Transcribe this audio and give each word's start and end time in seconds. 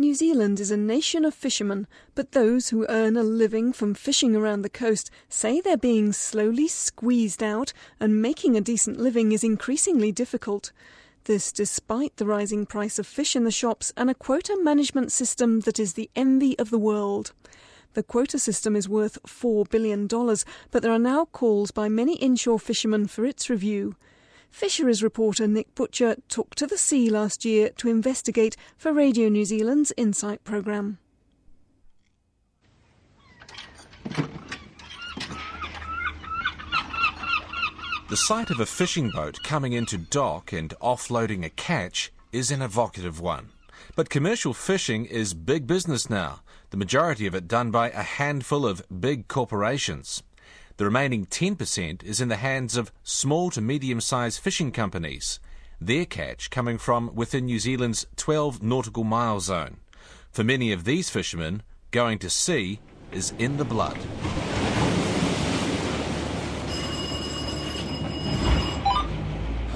New 0.00 0.14
Zealand 0.14 0.60
is 0.60 0.70
a 0.70 0.76
nation 0.76 1.24
of 1.24 1.34
fishermen, 1.34 1.88
but 2.14 2.30
those 2.30 2.68
who 2.68 2.86
earn 2.88 3.16
a 3.16 3.24
living 3.24 3.72
from 3.72 3.94
fishing 3.94 4.36
around 4.36 4.62
the 4.62 4.70
coast 4.70 5.10
say 5.28 5.60
they're 5.60 5.76
being 5.76 6.12
slowly 6.12 6.68
squeezed 6.68 7.42
out 7.42 7.72
and 7.98 8.22
making 8.22 8.56
a 8.56 8.60
decent 8.60 9.00
living 9.00 9.32
is 9.32 9.42
increasingly 9.42 10.12
difficult. 10.12 10.70
This 11.24 11.50
despite 11.50 12.16
the 12.16 12.26
rising 12.26 12.64
price 12.64 13.00
of 13.00 13.08
fish 13.08 13.34
in 13.34 13.42
the 13.42 13.50
shops 13.50 13.92
and 13.96 14.08
a 14.08 14.14
quota 14.14 14.56
management 14.62 15.10
system 15.10 15.60
that 15.62 15.80
is 15.80 15.94
the 15.94 16.08
envy 16.14 16.56
of 16.60 16.70
the 16.70 16.78
world. 16.78 17.32
The 17.94 18.04
quota 18.04 18.38
system 18.38 18.76
is 18.76 18.88
worth 18.88 19.20
$4 19.24 19.68
billion, 19.68 20.06
but 20.06 20.80
there 20.80 20.92
are 20.92 20.98
now 21.00 21.24
calls 21.24 21.72
by 21.72 21.88
many 21.88 22.14
inshore 22.18 22.60
fishermen 22.60 23.08
for 23.08 23.24
its 23.24 23.50
review. 23.50 23.96
Fisheries 24.50 25.02
reporter 25.02 25.46
Nick 25.46 25.74
Butcher 25.74 26.16
took 26.28 26.54
to 26.56 26.66
the 26.66 26.78
sea 26.78 27.10
last 27.10 27.44
year 27.44 27.70
to 27.76 27.88
investigate 27.88 28.56
for 28.76 28.92
Radio 28.92 29.28
New 29.28 29.44
Zealand's 29.44 29.92
Insight 29.96 30.42
programme. 30.44 30.98
The 38.08 38.16
sight 38.16 38.50
of 38.50 38.58
a 38.58 38.64
fishing 38.64 39.10
boat 39.10 39.36
coming 39.44 39.74
into 39.74 39.98
dock 39.98 40.50
and 40.50 40.70
offloading 40.80 41.44
a 41.44 41.50
catch 41.50 42.10
is 42.32 42.50
an 42.50 42.62
evocative 42.62 43.20
one. 43.20 43.50
But 43.96 44.08
commercial 44.08 44.54
fishing 44.54 45.04
is 45.04 45.34
big 45.34 45.66
business 45.66 46.08
now, 46.08 46.40
the 46.70 46.78
majority 46.78 47.26
of 47.26 47.34
it 47.34 47.46
done 47.46 47.70
by 47.70 47.90
a 47.90 48.02
handful 48.02 48.66
of 48.66 48.82
big 49.00 49.28
corporations. 49.28 50.22
The 50.78 50.84
remaining 50.84 51.26
10% 51.26 52.04
is 52.04 52.20
in 52.20 52.28
the 52.28 52.36
hands 52.36 52.76
of 52.76 52.92
small 53.02 53.50
to 53.50 53.60
medium 53.60 54.00
sized 54.00 54.38
fishing 54.38 54.70
companies, 54.70 55.40
their 55.80 56.04
catch 56.04 56.50
coming 56.50 56.78
from 56.78 57.12
within 57.16 57.46
New 57.46 57.58
Zealand's 57.58 58.06
12 58.14 58.62
nautical 58.62 59.02
mile 59.02 59.40
zone. 59.40 59.78
For 60.30 60.44
many 60.44 60.70
of 60.70 60.84
these 60.84 61.10
fishermen, 61.10 61.64
going 61.90 62.20
to 62.20 62.30
sea 62.30 62.78
is 63.10 63.32
in 63.40 63.56
the 63.56 63.64
blood. 63.64 63.98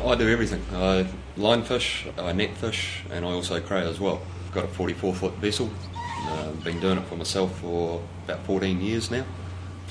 I 0.07 0.15
do 0.15 0.29
everything. 0.29 0.65
I 0.73 1.09
line 1.37 1.65
fish, 1.65 2.07
I 2.17 2.31
net 2.31 2.57
fish, 2.57 3.03
and 3.11 3.25
I 3.25 3.31
also 3.31 3.61
crate 3.61 3.89
as 3.89 3.99
well. 3.99 4.23
I've 4.47 4.55
got 4.55 4.67
a 4.67 4.69
44 4.69 5.15
foot 5.15 5.35
vessel. 5.39 5.69
I've 5.97 6.61
uh, 6.61 6.65
been 6.65 6.79
doing 6.79 6.99
it 6.99 7.05
for 7.07 7.17
myself 7.17 7.59
for 7.59 8.01
about 8.25 8.47
14 8.47 8.81
years 8.81 9.11
now. 9.11 9.25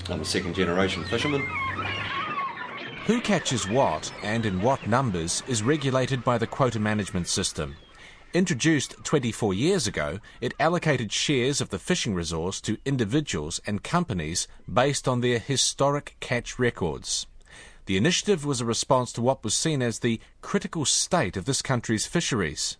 I'm 0.09 0.21
a 0.21 0.25
second 0.25 0.55
generation 0.55 1.03
fisherman. 1.03 1.41
Who 3.05 3.21
catches 3.21 3.67
what 3.67 4.11
and 4.23 4.45
in 4.45 4.61
what 4.61 4.87
numbers 4.87 5.43
is 5.47 5.63
regulated 5.63 6.23
by 6.23 6.37
the 6.37 6.47
quota 6.47 6.79
management 6.79 7.27
system. 7.27 7.75
Introduced 8.33 8.95
24 9.03 9.53
years 9.53 9.87
ago, 9.87 10.19
it 10.39 10.53
allocated 10.59 11.11
shares 11.11 11.59
of 11.59 11.69
the 11.69 11.79
fishing 11.79 12.13
resource 12.13 12.61
to 12.61 12.77
individuals 12.85 13.59
and 13.67 13.83
companies 13.83 14.47
based 14.71 15.07
on 15.07 15.21
their 15.21 15.39
historic 15.39 16.15
catch 16.19 16.57
records. 16.57 17.27
The 17.87 17.97
initiative 17.97 18.45
was 18.45 18.61
a 18.61 18.65
response 18.65 19.11
to 19.13 19.21
what 19.21 19.43
was 19.43 19.57
seen 19.57 19.81
as 19.81 19.99
the 19.99 20.21
critical 20.41 20.85
state 20.85 21.35
of 21.35 21.45
this 21.45 21.61
country's 21.61 22.05
fisheries. 22.05 22.77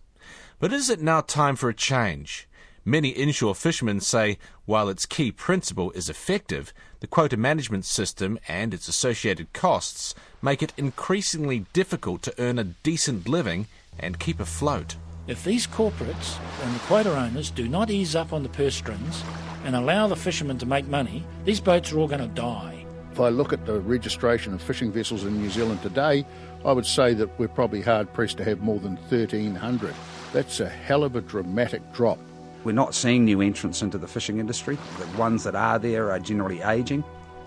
But 0.58 0.72
is 0.72 0.88
it 0.88 1.02
now 1.02 1.20
time 1.20 1.56
for 1.56 1.68
a 1.68 1.74
change? 1.74 2.48
Many 2.84 3.10
inshore 3.10 3.54
fishermen 3.54 4.00
say 4.00 4.38
while 4.64 4.88
its 4.88 5.06
key 5.06 5.30
principle 5.30 5.90
is 5.92 6.08
effective, 6.08 6.72
the 7.02 7.08
quota 7.08 7.36
management 7.36 7.84
system 7.84 8.38
and 8.46 8.72
its 8.72 8.86
associated 8.86 9.52
costs 9.52 10.14
make 10.40 10.62
it 10.62 10.72
increasingly 10.76 11.66
difficult 11.72 12.22
to 12.22 12.32
earn 12.38 12.60
a 12.60 12.64
decent 12.84 13.28
living 13.28 13.66
and 13.98 14.20
keep 14.20 14.38
afloat. 14.38 14.94
If 15.26 15.42
these 15.42 15.66
corporates 15.66 16.38
and 16.62 16.72
the 16.72 16.78
quota 16.86 17.10
owners 17.10 17.50
do 17.50 17.68
not 17.68 17.90
ease 17.90 18.14
up 18.14 18.32
on 18.32 18.44
the 18.44 18.48
purse 18.50 18.76
strings 18.76 19.24
and 19.64 19.74
allow 19.74 20.06
the 20.06 20.14
fishermen 20.14 20.58
to 20.58 20.66
make 20.66 20.86
money, 20.86 21.24
these 21.44 21.58
boats 21.58 21.90
are 21.90 21.98
all 21.98 22.06
going 22.06 22.20
to 22.20 22.28
die. 22.28 22.86
If 23.10 23.18
I 23.18 23.30
look 23.30 23.52
at 23.52 23.66
the 23.66 23.80
registration 23.80 24.54
of 24.54 24.62
fishing 24.62 24.92
vessels 24.92 25.24
in 25.24 25.36
New 25.36 25.50
Zealand 25.50 25.82
today, 25.82 26.24
I 26.64 26.70
would 26.70 26.86
say 26.86 27.14
that 27.14 27.36
we're 27.36 27.48
probably 27.48 27.82
hard 27.82 28.12
pressed 28.12 28.36
to 28.36 28.44
have 28.44 28.60
more 28.60 28.78
than 28.78 28.94
1,300. 28.94 29.92
That's 30.32 30.60
a 30.60 30.68
hell 30.68 31.02
of 31.02 31.16
a 31.16 31.20
dramatic 31.20 31.82
drop. 31.92 32.20
We're 32.64 32.72
not 32.72 32.94
seeing 32.94 33.24
new 33.24 33.40
entrants 33.40 33.82
into 33.82 33.98
the 33.98 34.06
fishing 34.06 34.38
industry. 34.38 34.78
The 34.98 35.18
ones 35.18 35.44
that 35.44 35.54
are 35.54 35.78
there 35.78 36.10
are 36.10 36.18
generally 36.18 36.60
ageing. 36.60 37.04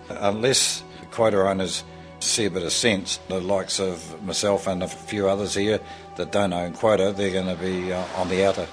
Unless 0.08 0.82
quota 1.10 1.38
owners 1.38 1.82
see 2.20 2.44
a 2.44 2.50
bit 2.50 2.62
of 2.62 2.72
sense, 2.72 3.18
the 3.28 3.40
likes 3.40 3.80
of 3.80 4.22
myself 4.22 4.66
and 4.66 4.82
a 4.82 4.88
few 4.88 5.28
others 5.28 5.54
here 5.54 5.80
that 6.16 6.32
don't 6.32 6.52
own 6.52 6.72
quota, 6.72 7.12
they're 7.16 7.32
going 7.32 7.46
to 7.46 7.62
be 7.62 7.92
uh, 7.92 8.04
on 8.16 8.28
the 8.28 8.44
outer. 8.44 8.66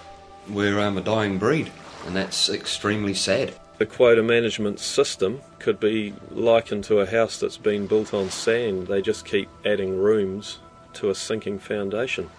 We're 0.50 0.80
um, 0.80 0.98
a 0.98 1.02
dying 1.02 1.38
breed, 1.40 1.72
and 2.06 2.16
that's 2.16 2.50
extremely 2.50 3.14
sad. 3.14 3.54
The 3.78 3.86
quota 3.86 4.22
management 4.22 4.80
system 4.80 5.42
could 5.60 5.80
be 5.80 6.14
likened 6.32 6.84
to 6.86 7.00
a 7.00 7.06
house 7.06 7.40
that's 7.40 7.58
been 7.58 7.88
built 7.88 8.14
on 8.14 8.30
sand. 8.30 8.88
They 8.88 9.02
just 9.02 9.26
keep 9.26 9.50
adding 9.66 9.98
rooms 9.98 10.60
to 10.94 11.10
a 11.10 11.16
sinking 11.16 11.60
foundation. 11.60 12.30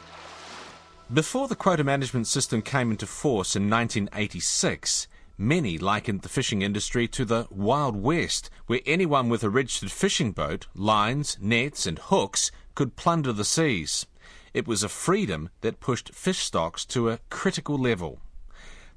Before 1.13 1.49
the 1.49 1.55
quota 1.55 1.85
management 1.85 2.27
system 2.27 2.63
came 2.63 2.91
into 2.91 3.07
force 3.07 3.55
in 3.55 3.69
1986, 3.69 5.07
many 5.37 5.77
likened 5.77 6.23
the 6.23 6.31
fishing 6.31 6.63
industry 6.63 7.07
to 7.09 7.27
the 7.27 7.47
Wild 7.51 7.95
West, 7.95 8.49
where 8.69 8.81
anyone 8.87 9.29
with 9.29 9.45
a 9.45 9.51
registered 9.51 9.93
fishing 9.93 10.33
boat, 10.33 10.67
lines, 10.75 11.37
nets, 11.43 11.85
and 11.85 11.99
hooks 11.99 12.51
could 12.75 12.97
plunder 12.97 13.35
the 13.35 13.45
seas. 13.45 14.07
It 14.55 14.67
was 14.67 14.83
a 14.83 14.89
freedom 14.89 15.51
that 15.61 15.79
pushed 15.79 16.15
fish 16.15 16.39
stocks 16.39 16.87
to 16.87 17.11
a 17.11 17.19
critical 17.29 17.77
level. 17.77 18.21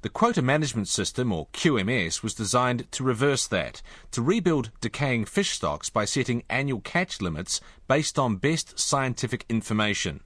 The 0.00 0.08
quota 0.08 0.40
management 0.40 0.88
system, 0.88 1.30
or 1.30 1.48
QMS, 1.48 2.22
was 2.22 2.32
designed 2.32 2.90
to 2.92 3.04
reverse 3.04 3.46
that, 3.48 3.82
to 4.12 4.22
rebuild 4.22 4.70
decaying 4.80 5.26
fish 5.26 5.50
stocks 5.50 5.90
by 5.90 6.06
setting 6.06 6.42
annual 6.48 6.80
catch 6.80 7.20
limits 7.20 7.60
based 7.86 8.18
on 8.18 8.36
best 8.36 8.78
scientific 8.78 9.44
information. 9.50 10.20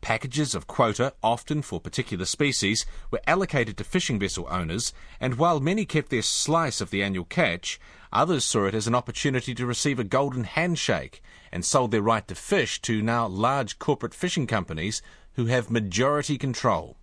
Packages 0.00 0.54
of 0.54 0.66
quota, 0.66 1.12
often 1.22 1.60
for 1.60 1.78
particular 1.78 2.24
species, 2.24 2.86
were 3.10 3.20
allocated 3.26 3.76
to 3.76 3.84
fishing 3.84 4.18
vessel 4.18 4.46
owners, 4.50 4.94
and 5.20 5.34
while 5.34 5.60
many 5.60 5.84
kept 5.84 6.08
their 6.08 6.22
slice 6.22 6.80
of 6.80 6.90
the 6.90 7.02
annual 7.02 7.26
catch, 7.26 7.78
others 8.12 8.44
saw 8.44 8.64
it 8.64 8.74
as 8.74 8.86
an 8.86 8.94
opportunity 8.94 9.54
to 9.54 9.66
receive 9.66 9.98
a 9.98 10.04
golden 10.04 10.44
handshake 10.44 11.22
and 11.52 11.64
sold 11.64 11.90
their 11.90 12.02
right 12.02 12.26
to 12.28 12.34
fish 12.34 12.80
to 12.82 13.02
now 13.02 13.26
large 13.26 13.78
corporate 13.78 14.14
fishing 14.14 14.46
companies 14.46 15.02
who 15.34 15.46
have 15.46 15.70
majority 15.70 16.38
control. 16.38 16.96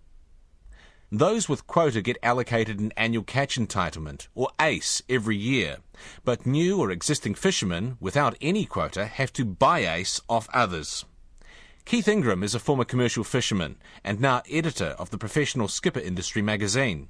Those 1.10 1.48
with 1.48 1.66
quota 1.66 2.02
get 2.02 2.18
allocated 2.22 2.80
an 2.80 2.92
annual 2.96 3.24
catch 3.24 3.58
entitlement, 3.58 4.28
or 4.34 4.50
ACE, 4.60 5.02
every 5.08 5.36
year, 5.36 5.78
but 6.24 6.44
new 6.44 6.78
or 6.80 6.90
existing 6.90 7.34
fishermen 7.34 7.96
without 8.00 8.36
any 8.42 8.66
quota 8.66 9.06
have 9.06 9.32
to 9.34 9.46
buy 9.46 9.86
ACE 9.86 10.20
off 10.28 10.48
others. 10.52 11.06
Keith 11.88 12.06
Ingram 12.06 12.42
is 12.42 12.54
a 12.54 12.58
former 12.58 12.84
commercial 12.84 13.24
fisherman 13.24 13.76
and 14.04 14.20
now 14.20 14.42
editor 14.50 14.94
of 14.98 15.08
the 15.08 15.16
professional 15.16 15.68
skipper 15.68 16.00
industry 16.00 16.42
magazine. 16.42 17.08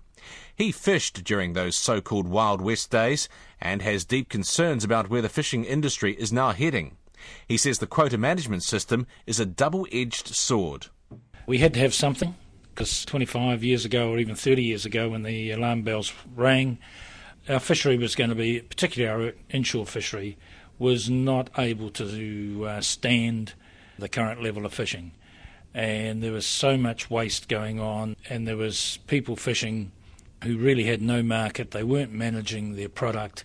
He 0.55 0.71
fished 0.71 1.25
during 1.25 1.53
those 1.53 1.75
so 1.75 2.01
called 2.01 2.29
Wild 2.29 2.61
West 2.61 2.89
days 2.89 3.29
and 3.61 3.83
has 3.83 4.05
deep 4.05 4.29
concerns 4.29 4.85
about 4.85 5.11
where 5.11 5.21
the 5.21 5.29
fishing 5.29 5.65
industry 5.65 6.13
is 6.13 6.33
now 6.33 6.53
heading. 6.53 6.97
He 7.49 7.57
says 7.57 7.81
the 7.81 7.89
quota 7.89 8.17
management 8.17 8.63
system 8.63 9.09
is 9.27 9.41
a 9.41 9.47
double 9.47 9.85
edged 9.91 10.29
sword. 10.29 10.87
We 11.45 11.59
had 11.59 11.75
to 11.75 11.81
have 11.81 11.93
something 11.93 12.37
because 12.73 13.05
25 13.05 13.65
years 13.65 13.85
ago 13.85 14.11
or 14.11 14.21
even 14.21 14.37
30 14.37 14.63
years 14.63 14.87
ago 14.87 15.09
when 15.09 15.25
the 15.25 15.51
alarm 15.51 15.83
bells 15.83 16.13
rang, 16.37 16.79
our 17.49 17.59
fishery 17.59 17.99
was 17.99 18.15
going 18.15 18.31
to 18.31 18.37
be, 18.37 18.61
particularly 18.61 19.27
our 19.27 19.33
inshore 19.51 19.87
fishery, 19.87 20.39
was 20.79 21.11
not 21.11 21.51
able 21.59 21.91
to 21.91 22.65
uh, 22.65 22.81
stand 22.81 23.55
the 23.99 24.09
current 24.09 24.43
level 24.43 24.65
of 24.65 24.73
fishing. 24.73 25.13
And 25.75 26.23
there 26.23 26.33
was 26.33 26.47
so 26.47 26.77
much 26.77 27.11
waste 27.11 27.49
going 27.49 27.79
on, 27.79 28.17
and 28.29 28.49
there 28.49 28.57
was 28.57 28.99
people 29.07 29.37
fishing 29.37 29.93
who 30.45 30.57
really 30.57 30.85
had 30.85 31.03
no 31.03 31.23
market. 31.23 31.73
They 31.73 31.83
weren't 31.83 32.13
managing 32.13 32.77
their 32.77 32.89
product, 32.89 33.45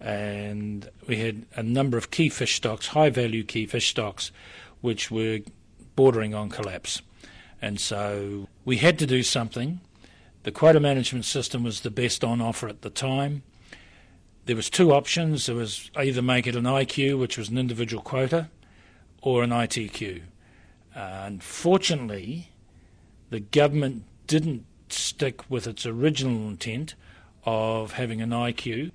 and 0.00 0.88
we 1.06 1.16
had 1.16 1.46
a 1.56 1.62
number 1.62 1.96
of 1.96 2.10
key 2.10 2.28
fish 2.28 2.56
stocks, 2.56 2.88
high 2.88 3.10
value 3.10 3.44
key 3.44 3.66
fish 3.66 3.88
stocks, 3.90 4.30
which 4.80 5.10
were 5.10 5.40
bordering 5.96 6.34
on 6.34 6.50
collapse. 6.50 7.00
And 7.62 7.80
so 7.80 8.48
we 8.64 8.76
had 8.78 8.98
to 8.98 9.06
do 9.06 9.22
something. 9.22 9.80
The 10.42 10.52
quota 10.52 10.80
management 10.80 11.24
system 11.24 11.62
was 11.62 11.80
the 11.80 11.90
best 11.90 12.22
on 12.22 12.42
offer 12.42 12.68
at 12.68 12.82
the 12.82 12.90
time. 12.90 13.42
There 14.44 14.56
was 14.56 14.68
two 14.68 14.92
options. 14.92 15.46
There 15.46 15.56
was 15.56 15.90
either 15.96 16.20
make 16.20 16.46
it 16.46 16.56
an 16.56 16.64
IQ, 16.64 17.18
which 17.18 17.38
was 17.38 17.48
an 17.48 17.56
individual 17.56 18.02
quota, 18.02 18.50
or 19.24 19.42
an 19.42 19.50
ITQ. 19.50 20.20
Uh, 20.94 21.22
unfortunately, 21.24 22.50
the 23.30 23.40
government 23.40 24.04
didn't 24.26 24.66
stick 24.90 25.50
with 25.50 25.66
its 25.66 25.86
original 25.86 26.46
intent 26.46 26.94
of 27.44 27.92
having 27.92 28.20
an 28.20 28.30
IQ. 28.30 28.92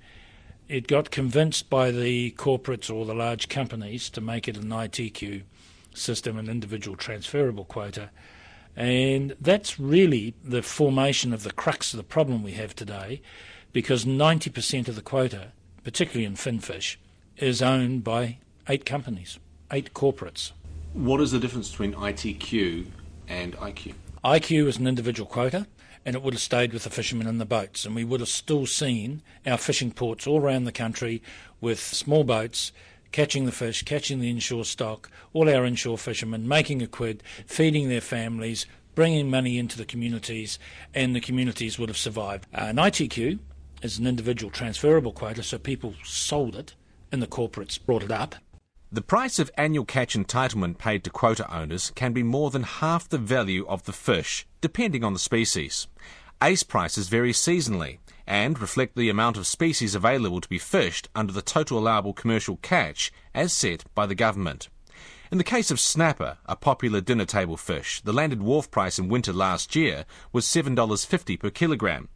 It 0.68 0.86
got 0.86 1.10
convinced 1.10 1.68
by 1.68 1.90
the 1.90 2.30
corporates 2.32 2.94
or 2.94 3.04
the 3.04 3.14
large 3.14 3.48
companies 3.48 4.08
to 4.10 4.20
make 4.20 4.46
it 4.46 4.56
an 4.56 4.68
ITQ 4.68 5.42
system, 5.94 6.38
an 6.38 6.48
individual 6.48 6.96
transferable 6.96 7.64
quota, 7.64 8.10
And 8.76 9.34
that's 9.40 9.80
really 9.80 10.34
the 10.44 10.62
formation 10.62 11.32
of 11.32 11.42
the 11.42 11.50
crux 11.50 11.92
of 11.92 11.96
the 11.96 12.04
problem 12.04 12.44
we 12.44 12.52
have 12.52 12.76
today 12.76 13.20
because 13.72 14.04
90% 14.04 14.86
of 14.86 14.94
the 14.94 15.02
quota, 15.02 15.48
particularly 15.82 16.24
in 16.24 16.36
finfish, 16.36 17.00
is 17.36 17.60
owned 17.60 18.04
by 18.04 18.38
eight 18.68 18.86
companies, 18.86 19.40
eight 19.70 19.94
corporates. 19.94 20.52
What 20.92 21.20
is 21.20 21.30
the 21.30 21.38
difference 21.38 21.70
between 21.70 21.94
ITQ 21.94 22.86
and 23.28 23.54
IQ? 23.56 23.94
IQ 24.24 24.66
is 24.66 24.76
an 24.78 24.86
individual 24.86 25.28
quota, 25.28 25.66
and 26.04 26.16
it 26.16 26.22
would 26.22 26.34
have 26.34 26.42
stayed 26.42 26.72
with 26.72 26.84
the 26.84 26.90
fishermen 26.90 27.26
in 27.26 27.38
the 27.38 27.46
boats, 27.46 27.84
and 27.84 27.94
we 27.94 28.04
would 28.04 28.20
have 28.20 28.28
still 28.28 28.66
seen 28.66 29.22
our 29.46 29.56
fishing 29.56 29.92
ports 29.92 30.26
all 30.26 30.40
around 30.40 30.64
the 30.64 30.72
country 30.72 31.22
with 31.60 31.78
small 31.80 32.24
boats 32.24 32.72
catching 33.12 33.44
the 33.44 33.52
fish, 33.52 33.82
catching 33.82 34.20
the 34.20 34.30
inshore 34.30 34.64
stock, 34.64 35.10
all 35.32 35.48
our 35.48 35.64
inshore 35.64 35.98
fishermen 35.98 36.46
making 36.46 36.82
a 36.82 36.86
quid, 36.86 37.22
feeding 37.46 37.88
their 37.88 38.00
families, 38.00 38.66
bringing 38.94 39.30
money 39.30 39.58
into 39.58 39.76
the 39.76 39.84
communities, 39.84 40.58
and 40.94 41.14
the 41.14 41.20
communities 41.20 41.78
would 41.78 41.88
have 41.88 41.96
survived. 41.96 42.46
Uh, 42.54 42.66
an 42.66 42.76
ITQ 42.76 43.38
is 43.82 43.98
an 43.98 44.06
individual 44.06 44.50
transferable 44.50 45.12
quota, 45.12 45.42
so 45.42 45.58
people 45.58 45.94
sold 46.04 46.54
it, 46.54 46.74
and 47.10 47.22
the 47.22 47.26
corporates 47.26 47.84
brought 47.84 48.02
it 48.02 48.12
up. 48.12 48.36
The 48.92 49.02
price 49.02 49.38
of 49.38 49.52
annual 49.56 49.84
catch 49.84 50.16
entitlement 50.16 50.78
paid 50.78 51.04
to 51.04 51.10
quota 51.10 51.48
owners 51.54 51.92
can 51.94 52.12
be 52.12 52.24
more 52.24 52.50
than 52.50 52.64
half 52.64 53.08
the 53.08 53.18
value 53.18 53.64
of 53.68 53.84
the 53.84 53.92
fish, 53.92 54.48
depending 54.60 55.04
on 55.04 55.12
the 55.12 55.20
species. 55.20 55.86
ACE 56.42 56.64
prices 56.64 57.08
vary 57.08 57.32
seasonally 57.32 57.98
and 58.26 58.58
reflect 58.58 58.96
the 58.96 59.08
amount 59.08 59.36
of 59.36 59.46
species 59.46 59.94
available 59.94 60.40
to 60.40 60.48
be 60.48 60.58
fished 60.58 61.08
under 61.14 61.32
the 61.32 61.40
total 61.40 61.78
allowable 61.78 62.12
commercial 62.12 62.56
catch 62.62 63.12
as 63.32 63.52
set 63.52 63.84
by 63.94 64.06
the 64.06 64.16
government. 64.16 64.68
In 65.30 65.38
the 65.38 65.44
case 65.44 65.70
of 65.70 65.78
snapper, 65.78 66.38
a 66.46 66.56
popular 66.56 67.00
dinner 67.00 67.26
table 67.26 67.56
fish, 67.56 68.00
the 68.00 68.12
landed 68.12 68.42
wharf 68.42 68.72
price 68.72 68.98
in 68.98 69.06
winter 69.08 69.32
last 69.32 69.76
year 69.76 70.04
was 70.32 70.46
$7.50 70.46 71.38
per 71.38 71.50
kilogram. 71.50 72.08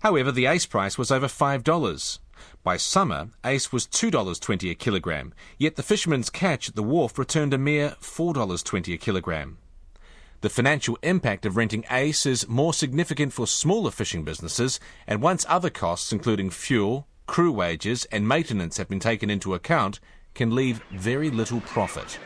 However, 0.00 0.30
the 0.30 0.44
ace 0.44 0.66
price 0.66 0.98
was 0.98 1.10
over 1.10 1.26
$5. 1.26 2.18
By 2.62 2.76
summer, 2.76 3.30
ace 3.44 3.72
was 3.72 3.86
$2.20 3.86 4.70
a 4.70 4.74
kilogram, 4.74 5.34
yet 5.56 5.76
the 5.76 5.82
fisherman's 5.82 6.30
catch 6.30 6.68
at 6.68 6.74
the 6.74 6.82
wharf 6.82 7.18
returned 7.18 7.54
a 7.54 7.58
mere 7.58 7.96
$4.20 8.00 8.94
a 8.94 8.98
kilogram. 8.98 9.58
The 10.40 10.48
financial 10.48 10.96
impact 11.02 11.44
of 11.46 11.56
renting 11.56 11.84
ACE 11.90 12.24
is 12.24 12.48
more 12.48 12.72
significant 12.72 13.32
for 13.32 13.48
smaller 13.48 13.90
fishing 13.90 14.22
businesses, 14.22 14.78
and 15.04 15.20
once 15.20 15.44
other 15.48 15.70
costs, 15.70 16.12
including 16.12 16.50
fuel, 16.50 17.08
crew 17.26 17.50
wages, 17.50 18.04
and 18.12 18.28
maintenance, 18.28 18.76
have 18.76 18.88
been 18.88 19.00
taken 19.00 19.30
into 19.30 19.54
account, 19.54 19.98
can 20.34 20.54
leave 20.54 20.80
very 20.92 21.30
little 21.30 21.60
profit. 21.60 22.20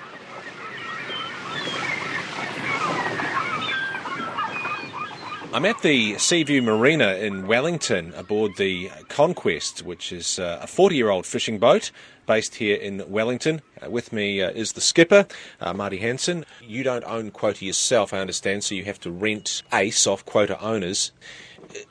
I'm 5.55 5.67
at 5.67 5.83
the 5.83 6.17
Seaview 6.17 6.63
Marina 6.63 7.17
in 7.17 7.47
Wellington 7.47 8.15
aboard 8.15 8.57
the 8.57 8.91
Conquest, 9.11 9.83
which 9.83 10.11
is 10.11 10.39
uh, 10.39 10.61
a 10.63 10.67
40 10.67 10.97
year 10.97 11.11
old 11.11 11.27
fishing 11.27 11.59
boat 11.59 11.91
based 12.25 12.55
here 12.55 12.77
in 12.77 13.05
Wellington. 13.11 13.61
Uh, 13.85 13.91
with 13.91 14.15
me 14.15 14.41
uh, 14.41 14.49
is 14.49 14.73
the 14.73 14.81
skipper, 14.81 15.27
Marty 15.61 15.99
Hanson. 15.99 16.47
You 16.63 16.83
don't 16.83 17.05
own 17.05 17.33
quota 17.33 17.67
yourself, 17.67 18.15
I 18.15 18.21
understand, 18.21 18.65
so 18.65 18.75
you 18.75 18.85
have 18.85 18.99
to 19.01 19.11
rent 19.11 19.63
ACE 19.75 20.07
off 20.07 20.25
quota 20.25 20.59
owners. 20.59 21.13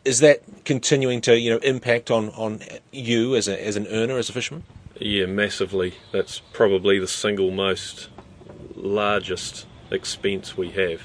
Is 0.04 0.22
that 0.22 0.42
continuing 0.66 1.22
to 1.22 1.40
you 1.40 1.52
know 1.52 1.60
impact 1.60 2.10
on, 2.10 2.30
on 2.30 2.62
you 2.92 3.36
as, 3.36 3.48
a, 3.48 3.64
as 3.64 3.75
an 3.75 3.86
earner, 3.88 4.18
as 4.18 4.28
a 4.28 4.34
fisherman? 4.34 4.64
Yeah, 5.00 5.28
massively. 5.28 5.94
That's 6.12 6.40
probably 6.52 6.98
the 6.98 7.07
single 7.07 7.52
most 7.52 8.10
largest 8.75 9.68
expense 9.92 10.57
we 10.57 10.72
have. 10.72 11.04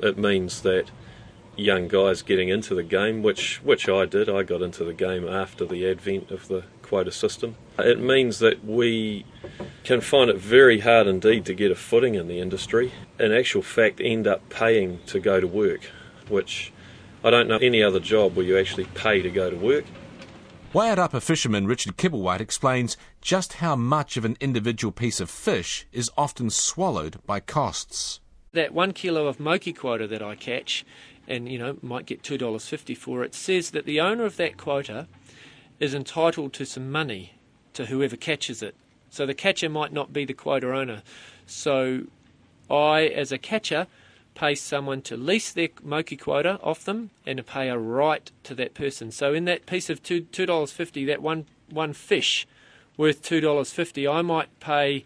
It 0.00 0.16
means 0.16 0.62
that 0.62 0.90
young 1.58 1.88
guys 1.88 2.22
getting 2.22 2.48
into 2.48 2.74
the 2.74 2.82
game, 2.82 3.22
which 3.22 3.56
which 3.62 3.88
I 3.88 4.06
did. 4.06 4.28
I 4.28 4.42
got 4.42 4.62
into 4.62 4.84
the 4.84 4.94
game 4.94 5.28
after 5.28 5.64
the 5.66 5.88
advent 5.88 6.30
of 6.30 6.48
the 6.48 6.64
quota 6.82 7.12
system. 7.12 7.56
It 7.78 8.00
means 8.00 8.38
that 8.38 8.64
we 8.64 9.26
can 9.84 10.00
find 10.00 10.30
it 10.30 10.36
very 10.36 10.80
hard 10.80 11.06
indeed 11.06 11.44
to 11.46 11.54
get 11.54 11.70
a 11.70 11.74
footing 11.74 12.14
in 12.14 12.28
the 12.28 12.40
industry. 12.40 12.92
In 13.18 13.32
actual 13.32 13.62
fact, 13.62 14.00
end 14.00 14.26
up 14.26 14.48
paying 14.48 15.00
to 15.06 15.20
go 15.20 15.40
to 15.40 15.46
work, 15.46 15.90
which 16.28 16.72
I 17.22 17.30
don't 17.30 17.48
know 17.48 17.58
any 17.58 17.82
other 17.82 18.00
job 18.00 18.36
where 18.36 18.46
you 18.46 18.56
actually 18.56 18.84
pay 18.84 19.22
to 19.22 19.30
go 19.30 19.50
to 19.50 19.56
work. 19.56 19.84
Wairarapa 20.74 21.22
fisherman 21.22 21.66
Richard 21.66 21.96
Kibblewhite 21.96 22.40
explains 22.40 22.96
just 23.22 23.54
how 23.54 23.74
much 23.74 24.16
of 24.16 24.24
an 24.24 24.36
individual 24.38 24.92
piece 24.92 25.18
of 25.18 25.30
fish 25.30 25.86
is 25.92 26.10
often 26.16 26.50
swallowed 26.50 27.16
by 27.26 27.40
costs. 27.40 28.20
That 28.52 28.74
one 28.74 28.92
kilo 28.92 29.26
of 29.26 29.40
moki 29.40 29.72
quota 29.72 30.06
that 30.06 30.22
I 30.22 30.34
catch 30.34 30.84
and 31.28 31.48
you 31.48 31.58
know 31.58 31.76
might 31.82 32.06
get 32.06 32.24
two 32.24 32.38
dollars 32.38 32.66
fifty 32.66 32.96
for 32.96 33.22
it, 33.22 33.34
says 33.34 33.70
that 33.70 33.84
the 33.84 34.00
owner 34.00 34.24
of 34.24 34.36
that 34.38 34.56
quota 34.56 35.06
is 35.78 35.94
entitled 35.94 36.52
to 36.54 36.64
some 36.64 36.90
money 36.90 37.34
to 37.74 37.86
whoever 37.86 38.16
catches 38.16 38.62
it. 38.62 38.74
So 39.10 39.24
the 39.24 39.34
catcher 39.34 39.68
might 39.68 39.92
not 39.92 40.12
be 40.12 40.24
the 40.24 40.34
quota 40.34 40.74
owner. 40.74 41.02
So 41.46 42.04
I, 42.68 43.02
as 43.02 43.30
a 43.30 43.38
catcher, 43.38 43.86
pay 44.34 44.54
someone 44.54 45.02
to 45.02 45.16
lease 45.16 45.52
their 45.52 45.68
moki 45.82 46.16
quota 46.16 46.58
off 46.62 46.84
them 46.84 47.10
and 47.24 47.36
to 47.36 47.42
pay 47.42 47.68
a 47.68 47.78
right 47.78 48.30
to 48.44 48.54
that 48.54 48.74
person. 48.74 49.10
So 49.10 49.34
in 49.34 49.44
that 49.44 49.66
piece 49.66 49.88
of 49.88 50.02
two 50.02 50.22
two 50.22 50.46
dollars 50.46 50.72
fifty, 50.72 51.04
that 51.04 51.22
one 51.22 51.46
one 51.70 51.92
fish 51.92 52.46
worth 52.96 53.22
two 53.22 53.40
dollars 53.40 53.72
fifty, 53.72 54.08
I 54.08 54.22
might 54.22 54.48
pay. 54.60 55.04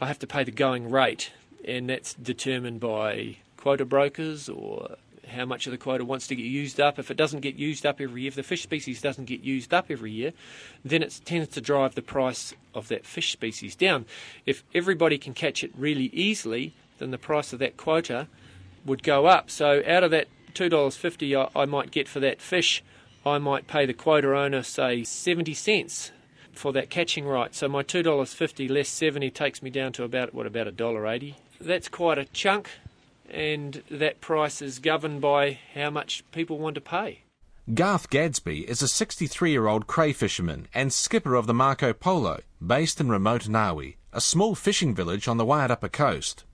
I 0.00 0.06
have 0.06 0.18
to 0.18 0.26
pay 0.26 0.42
the 0.42 0.50
going 0.50 0.90
rate, 0.90 1.30
and 1.64 1.88
that's 1.88 2.14
determined 2.14 2.80
by 2.80 3.36
quota 3.56 3.84
brokers 3.84 4.48
or 4.48 4.96
how 5.28 5.44
much 5.44 5.66
of 5.66 5.70
the 5.70 5.78
quota 5.78 6.04
wants 6.04 6.26
to 6.28 6.36
get 6.36 6.44
used 6.44 6.80
up. 6.80 6.98
If 6.98 7.10
it 7.10 7.16
doesn't 7.16 7.40
get 7.40 7.56
used 7.56 7.84
up 7.86 8.00
every 8.00 8.22
year, 8.22 8.28
if 8.28 8.34
the 8.34 8.42
fish 8.42 8.62
species 8.62 9.00
doesn't 9.00 9.26
get 9.26 9.42
used 9.42 9.72
up 9.72 9.86
every 9.90 10.12
year, 10.12 10.32
then 10.84 11.02
it 11.02 11.20
tends 11.24 11.48
to 11.50 11.60
drive 11.60 11.94
the 11.94 12.02
price 12.02 12.54
of 12.74 12.88
that 12.88 13.06
fish 13.06 13.32
species 13.32 13.74
down. 13.74 14.06
If 14.46 14.64
everybody 14.74 15.18
can 15.18 15.34
catch 15.34 15.64
it 15.64 15.72
really 15.76 16.06
easily, 16.06 16.74
then 16.98 17.10
the 17.10 17.18
price 17.18 17.52
of 17.52 17.58
that 17.58 17.76
quota 17.76 18.28
would 18.84 19.02
go 19.02 19.26
up. 19.26 19.50
So 19.50 19.82
out 19.86 20.04
of 20.04 20.10
that 20.10 20.28
$2.50 20.54 21.50
I, 21.54 21.60
I 21.60 21.64
might 21.64 21.90
get 21.90 22.08
for 22.08 22.20
that 22.20 22.40
fish, 22.40 22.82
I 23.26 23.38
might 23.38 23.66
pay 23.66 23.86
the 23.86 23.94
quota 23.94 24.36
owner, 24.36 24.62
say, 24.62 25.02
70 25.02 25.54
cents 25.54 26.12
for 26.52 26.72
that 26.72 26.90
catching 26.90 27.26
right. 27.26 27.54
So 27.54 27.68
my 27.68 27.82
$2.50 27.82 28.70
less 28.70 28.88
70 28.88 29.30
takes 29.30 29.62
me 29.62 29.70
down 29.70 29.92
to 29.94 30.04
about, 30.04 30.34
what, 30.34 30.46
about 30.46 30.66
$1.80. 30.66 31.34
That's 31.60 31.88
quite 31.88 32.18
a 32.18 32.26
chunk 32.26 32.70
and 33.34 33.82
that 33.90 34.20
price 34.20 34.62
is 34.62 34.78
governed 34.78 35.20
by 35.20 35.58
how 35.74 35.90
much 35.90 36.24
people 36.30 36.58
want 36.58 36.76
to 36.76 36.80
pay. 36.80 37.24
Garth 37.72 38.10
Gadsby 38.10 38.68
is 38.68 38.82
a 38.82 38.88
63 38.88 39.50
year 39.50 39.66
old 39.66 39.86
cray 39.86 40.12
fisherman 40.12 40.68
and 40.74 40.92
skipper 40.92 41.34
of 41.34 41.46
the 41.46 41.54
Marco 41.54 41.92
Polo, 41.92 42.40
based 42.64 43.00
in 43.00 43.08
remote 43.08 43.44
Ngawi, 43.44 43.96
a 44.12 44.20
small 44.20 44.54
fishing 44.54 44.94
village 44.94 45.26
on 45.26 45.38
the 45.38 45.46
Wairarapa 45.46 45.90
coast. 45.90 46.44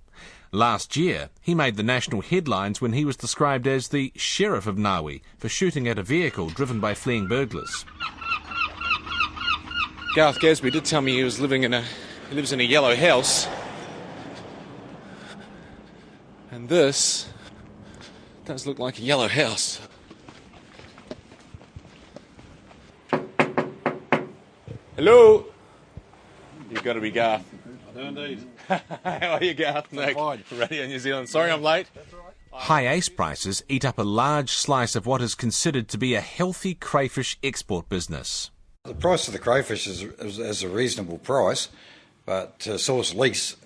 Last 0.52 0.96
year, 0.96 1.30
he 1.40 1.54
made 1.54 1.76
the 1.76 1.82
national 1.82 2.22
headlines 2.22 2.80
when 2.80 2.92
he 2.92 3.04
was 3.04 3.16
described 3.16 3.66
as 3.66 3.88
the 3.88 4.12
sheriff 4.16 4.66
of 4.66 4.76
Ngawi 4.76 5.20
for 5.38 5.48
shooting 5.48 5.86
at 5.86 5.98
a 5.98 6.02
vehicle 6.02 6.48
driven 6.48 6.80
by 6.80 6.94
fleeing 6.94 7.28
burglars. 7.28 7.84
Garth 10.14 10.40
Gadsby 10.40 10.70
did 10.70 10.84
tell 10.84 11.02
me 11.02 11.14
he 11.16 11.24
was 11.24 11.40
living 11.40 11.62
in 11.62 11.74
a 11.74 11.84
he 12.28 12.36
lives 12.36 12.52
in 12.52 12.60
a 12.60 12.64
yellow 12.64 12.94
house 12.94 13.46
and 16.50 16.68
this 16.68 17.28
does 18.44 18.66
look 18.66 18.78
like 18.78 18.98
a 18.98 19.02
yellow 19.02 19.28
house. 19.28 19.80
Hello? 24.96 25.46
You've 26.70 26.82
got 26.82 26.94
to 26.94 27.00
be 27.00 27.10
Garth. 27.10 27.44
I 27.88 27.98
do 27.98 28.00
indeed. 28.00 28.46
How 28.68 29.32
are 29.32 29.44
you, 29.44 29.54
Garth? 29.54 29.92
No, 29.92 30.12
fine. 30.12 30.44
Radio 30.52 30.86
New 30.86 30.98
Zealand. 30.98 31.28
Sorry 31.28 31.50
I'm 31.50 31.62
late. 31.62 31.86
High 32.52 32.88
ace 32.88 33.08
prices 33.08 33.62
eat 33.68 33.84
up 33.84 33.98
a 33.98 34.02
large 34.02 34.50
slice 34.50 34.94
of 34.96 35.06
what 35.06 35.22
is 35.22 35.34
considered 35.34 35.88
to 35.88 35.98
be 35.98 36.14
a 36.14 36.20
healthy 36.20 36.74
crayfish 36.74 37.38
export 37.42 37.88
business. 37.88 38.50
The 38.84 38.94
price 38.94 39.26
of 39.26 39.32
the 39.32 39.38
crayfish 39.38 39.86
is, 39.86 40.02
is, 40.02 40.38
is 40.38 40.62
a 40.62 40.68
reasonable 40.68 41.18
price, 41.18 41.68
but 42.26 42.32
uh, 42.32 42.46
to 42.58 42.78
source 42.78 43.14
lease 43.14 43.56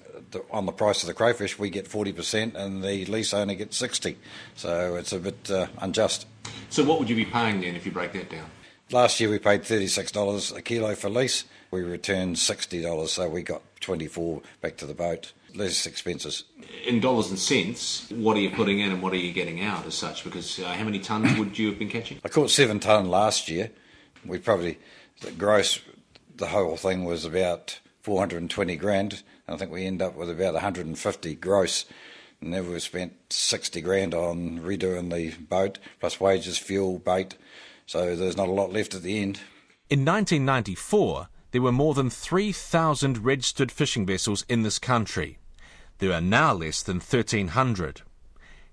on 0.51 0.67
the 0.67 0.73
price 0.73 1.03
of 1.03 1.07
the 1.07 1.15
crayfish, 1.15 1.59
we 1.59 1.71
get 1.71 1.89
40% 1.89 2.55
and 2.55 2.83
the 2.83 3.05
lease 3.07 3.35
owner 3.35 3.55
gets 3.55 3.77
60 3.77 4.17
So 4.57 4.97
it's 4.97 5.13
a 5.13 5.19
bit 5.19 5.51
uh, 5.51 5.67
unjust. 5.79 6.27
So, 6.71 6.85
what 6.85 6.99
would 6.99 7.09
you 7.09 7.17
be 7.17 7.25
paying 7.25 7.61
then 7.61 7.77
if 7.77 7.87
you 7.87 7.93
break 7.93 8.13
that 8.13 8.31
down? 8.31 8.47
Last 8.91 9.19
year 9.19 9.31
we 9.31 9.39
paid 9.39 9.63
$36 9.63 10.57
a 10.57 10.63
kilo 10.63 10.95
for 10.95 11.09
lease. 11.09 11.45
We 11.71 11.83
returned 11.83 12.37
$60, 12.37 13.09
so 13.09 13.29
we 13.29 13.43
got 13.43 13.63
24 13.81 14.43
back 14.61 14.77
to 14.79 14.87
the 14.87 14.95
boat. 14.95 15.33
Less 15.55 15.87
expenses. 15.87 16.45
In 16.87 17.01
dollars 17.01 17.31
and 17.31 17.39
cents, 17.39 18.11
what 18.11 18.37
are 18.37 18.41
you 18.41 18.51
putting 18.51 18.81
in 18.81 18.91
and 18.91 19.01
what 19.01 19.13
are 19.13 19.17
you 19.19 19.33
getting 19.33 19.63
out 19.63 19.87
as 19.87 19.95
such? 19.95 20.25
Because 20.25 20.59
uh, 20.59 20.73
how 20.73 20.85
many 20.85 20.99
tonnes 20.99 21.39
would 21.39 21.59
you 21.59 21.69
have 21.69 21.79
been 21.79 21.89
catching? 21.89 22.21
I 22.25 22.29
caught 22.29 22.51
seven 22.51 22.81
tonne 22.81 23.09
last 23.09 23.49
year. 23.49 23.71
We 24.27 24.39
probably, 24.39 24.79
the 25.21 25.31
gross, 25.31 25.81
the 26.37 26.49
whole 26.49 26.77
thing 26.77 27.05
was 27.05 27.25
about 27.25 27.79
420 28.03 28.77
grand. 28.77 29.23
I 29.47 29.57
think 29.57 29.71
we 29.71 29.87
end 29.87 30.01
up 30.01 30.15
with 30.15 30.31
about 30.31 30.55
150 30.55 31.35
gross. 31.37 31.85
And 32.41 32.53
then 32.53 32.71
we've 32.71 32.83
spent 32.83 33.15
60 33.31 33.81
grand 33.81 34.15
on 34.15 34.61
redoing 34.61 35.13
the 35.13 35.35
boat, 35.45 35.79
plus 36.01 36.21
wages, 36.21 36.59
fuel, 36.59 36.99
bait. 36.99 37.37
So 37.87 38.17
there's 38.17 38.37
not 38.37 38.49
a 38.49 38.53
lot 38.53 38.73
left 38.73 38.95
at 38.95 39.03
the 39.03 39.21
end. 39.21 39.41
In 39.91 40.05
1994, 40.05 41.29
there 41.53 41.63
were 41.63 41.73
more 41.73 41.95
than 41.95 42.11
3,000 42.11 43.25
registered 43.25 43.71
fishing 43.71 44.05
vessels 44.07 44.45
in 44.49 44.63
this 44.63 44.79
country. 44.79 45.39
There 45.99 46.13
are 46.13 46.21
now 46.21 46.55
less 46.55 46.83
than 46.83 46.97
1,300. 46.97 48.03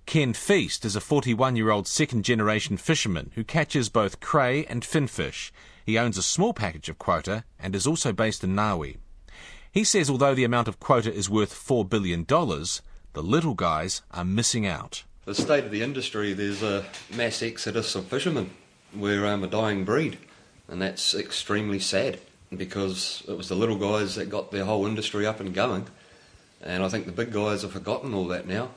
Ken 0.05 0.33
Feast 0.33 0.83
is 0.83 0.95
a 0.95 1.01
41 1.01 1.55
year 1.55 1.69
old 1.69 1.87
second 1.87 2.23
generation 2.23 2.77
fisherman 2.77 3.31
who 3.35 3.43
catches 3.43 3.89
both 3.89 4.19
cray 4.19 4.65
and 4.65 4.83
finfish. 4.83 5.53
He 5.85 5.97
owns 5.97 6.17
a 6.17 6.23
small 6.23 6.53
package 6.53 6.89
of 6.89 6.97
quota 6.97 7.43
and 7.59 7.75
is 7.75 7.85
also 7.85 8.11
based 8.11 8.43
in 8.43 8.55
Ngawi. 8.55 8.97
He 9.71 9.85
says 9.85 10.09
although 10.09 10.35
the 10.35 10.43
amount 10.43 10.67
of 10.67 10.81
quota 10.81 11.13
is 11.13 11.29
worth 11.29 11.53
$4 11.53 11.87
billion, 11.89 12.25
the 12.25 13.23
little 13.23 13.53
guys 13.53 14.01
are 14.11 14.25
missing 14.25 14.67
out. 14.67 15.03
The 15.23 15.33
state 15.33 15.63
of 15.63 15.71
the 15.71 15.81
industry, 15.81 16.33
there's 16.33 16.61
a 16.61 16.83
mass 17.15 17.41
exodus 17.41 17.95
of 17.95 18.05
fishermen. 18.07 18.49
We're 18.93 19.25
um, 19.25 19.45
a 19.45 19.47
dying 19.47 19.85
breed, 19.85 20.17
and 20.67 20.81
that's 20.81 21.13
extremely 21.13 21.79
sad 21.79 22.19
because 22.55 23.23
it 23.29 23.37
was 23.37 23.47
the 23.47 23.55
little 23.55 23.77
guys 23.77 24.15
that 24.15 24.29
got 24.29 24.51
the 24.51 24.65
whole 24.65 24.85
industry 24.85 25.25
up 25.25 25.39
and 25.39 25.53
going, 25.53 25.87
and 26.61 26.83
I 26.83 26.89
think 26.89 27.05
the 27.05 27.13
big 27.13 27.31
guys 27.31 27.61
have 27.61 27.71
forgotten 27.71 28.13
all 28.13 28.27
that 28.27 28.47
now. 28.47 28.71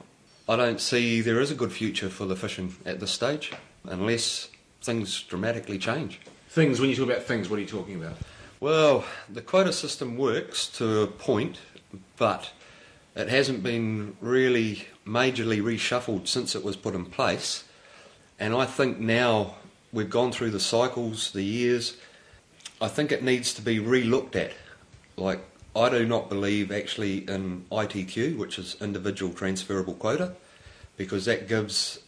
I 0.49 0.55
don't 0.55 0.81
see 0.81 1.21
there 1.21 1.41
is 1.41 1.51
a 1.51 1.57
good 1.57 1.73
future 1.73 2.09
for 2.09 2.27
the 2.27 2.37
fishing 2.37 2.77
at 2.87 3.01
this 3.01 3.11
stage 3.11 3.53
unless 3.85 4.49
things 4.81 5.23
dramatically 5.23 5.79
change. 5.79 6.21
Things, 6.51 6.81
when 6.81 6.91
you 6.91 6.95
talk 6.95 7.07
about 7.09 7.25
things, 7.25 7.49
what 7.49 7.59
are 7.59 7.63
you 7.63 7.67
talking 7.67 7.97
about? 7.97 8.17
Well, 8.65 9.05
the 9.29 9.43
quota 9.43 9.75
system 9.75 10.17
works 10.17 10.67
to 10.79 11.03
a 11.03 11.07
point, 11.07 11.59
but 12.17 12.51
it 13.15 13.29
hasn't 13.29 13.63
been 13.63 14.17
really 14.23 14.87
majorly 15.07 15.61
reshuffled 15.61 16.29
since 16.29 16.55
it 16.55 16.65
was 16.65 16.75
put 16.75 16.95
in 16.95 17.05
place. 17.05 17.65
And 18.41 18.55
I 18.55 18.65
think 18.65 18.99
now 18.99 19.57
we've 19.93 20.09
gone 20.09 20.33
through 20.33 20.53
the 20.53 20.61
cycles, 20.61 21.33
the 21.33 21.43
years. 21.43 21.99
I 22.81 22.89
think 22.89 23.13
it 23.13 23.23
needs 23.23 23.53
to 23.53 23.61
be 23.61 23.81
re-looked 23.81 24.35
at. 24.35 24.53
Like 25.19 25.41
I 25.77 25.91
do 25.91 26.07
not 26.07 26.31
believe 26.31 26.73
actually 26.73 27.29
in 27.29 27.67
ITQ, 27.71 28.39
which 28.39 28.59
is 28.59 28.79
individual 28.81 29.35
transferable 29.35 29.93
quota, 29.93 30.37
because 30.97 31.27
that 31.27 31.49
gives 31.49 31.99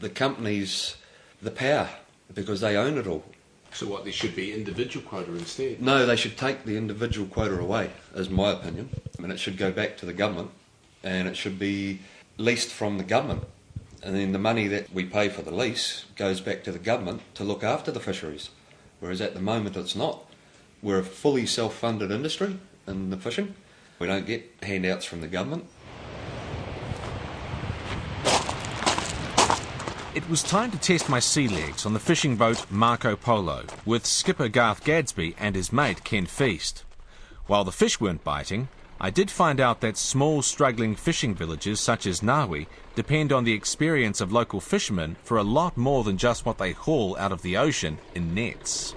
the 0.00 0.10
companies 0.10 0.96
the 1.40 1.50
power 1.50 1.88
because 2.34 2.60
they 2.60 2.76
own 2.76 2.98
it 2.98 3.06
all. 3.06 3.24
So 3.74 3.86
what, 3.86 4.04
there 4.04 4.12
should 4.12 4.36
be 4.36 4.52
individual 4.52 5.04
quota 5.04 5.32
instead? 5.32 5.80
No, 5.80 6.04
they 6.04 6.16
should 6.16 6.36
take 6.36 6.64
the 6.64 6.76
individual 6.76 7.26
quota 7.26 7.58
away, 7.58 7.90
is 8.14 8.28
my 8.28 8.52
opinion. 8.52 8.90
I 9.18 9.22
mean, 9.22 9.30
it 9.30 9.40
should 9.40 9.56
go 9.56 9.72
back 9.72 9.96
to 9.98 10.06
the 10.06 10.12
government 10.12 10.50
and 11.02 11.26
it 11.26 11.36
should 11.36 11.58
be 11.58 12.00
leased 12.36 12.70
from 12.70 12.98
the 12.98 13.04
government. 13.04 13.44
And 14.02 14.16
then 14.16 14.32
the 14.32 14.38
money 14.38 14.68
that 14.68 14.92
we 14.92 15.04
pay 15.04 15.28
for 15.28 15.42
the 15.42 15.54
lease 15.54 16.04
goes 16.16 16.40
back 16.40 16.64
to 16.64 16.72
the 16.72 16.78
government 16.78 17.22
to 17.34 17.44
look 17.44 17.62
after 17.62 17.90
the 17.90 18.00
fisheries. 18.00 18.50
Whereas 19.00 19.20
at 19.20 19.34
the 19.34 19.40
moment 19.40 19.76
it's 19.76 19.96
not. 19.96 20.24
We're 20.82 20.98
a 20.98 21.04
fully 21.04 21.46
self 21.46 21.74
funded 21.74 22.10
industry 22.10 22.58
in 22.86 23.10
the 23.10 23.16
fishing. 23.16 23.54
We 23.98 24.06
don't 24.06 24.26
get 24.26 24.50
handouts 24.62 25.04
from 25.04 25.20
the 25.20 25.28
government. 25.28 25.66
It 30.14 30.28
was 30.28 30.42
time 30.42 30.70
to 30.72 30.78
test 30.78 31.08
my 31.08 31.20
sea 31.20 31.48
legs 31.48 31.86
on 31.86 31.94
the 31.94 31.98
fishing 31.98 32.36
boat 32.36 32.66
Marco 32.70 33.16
Polo 33.16 33.64
with 33.86 34.04
skipper 34.04 34.48
Garth 34.48 34.84
Gadsby 34.84 35.34
and 35.38 35.56
his 35.56 35.72
mate 35.72 36.04
Ken 36.04 36.26
Feast. 36.26 36.84
While 37.46 37.64
the 37.64 37.72
fish 37.72 37.98
weren't 37.98 38.22
biting, 38.22 38.68
I 39.00 39.08
did 39.08 39.30
find 39.30 39.58
out 39.58 39.80
that 39.80 39.96
small 39.96 40.42
struggling 40.42 40.96
fishing 40.96 41.34
villages 41.34 41.80
such 41.80 42.04
as 42.04 42.20
Ngawi 42.20 42.66
depend 42.94 43.32
on 43.32 43.44
the 43.44 43.54
experience 43.54 44.20
of 44.20 44.30
local 44.30 44.60
fishermen 44.60 45.16
for 45.24 45.38
a 45.38 45.42
lot 45.42 45.78
more 45.78 46.04
than 46.04 46.18
just 46.18 46.44
what 46.44 46.58
they 46.58 46.72
haul 46.72 47.16
out 47.16 47.32
of 47.32 47.40
the 47.40 47.56
ocean 47.56 47.96
in 48.14 48.34
nets. 48.34 48.94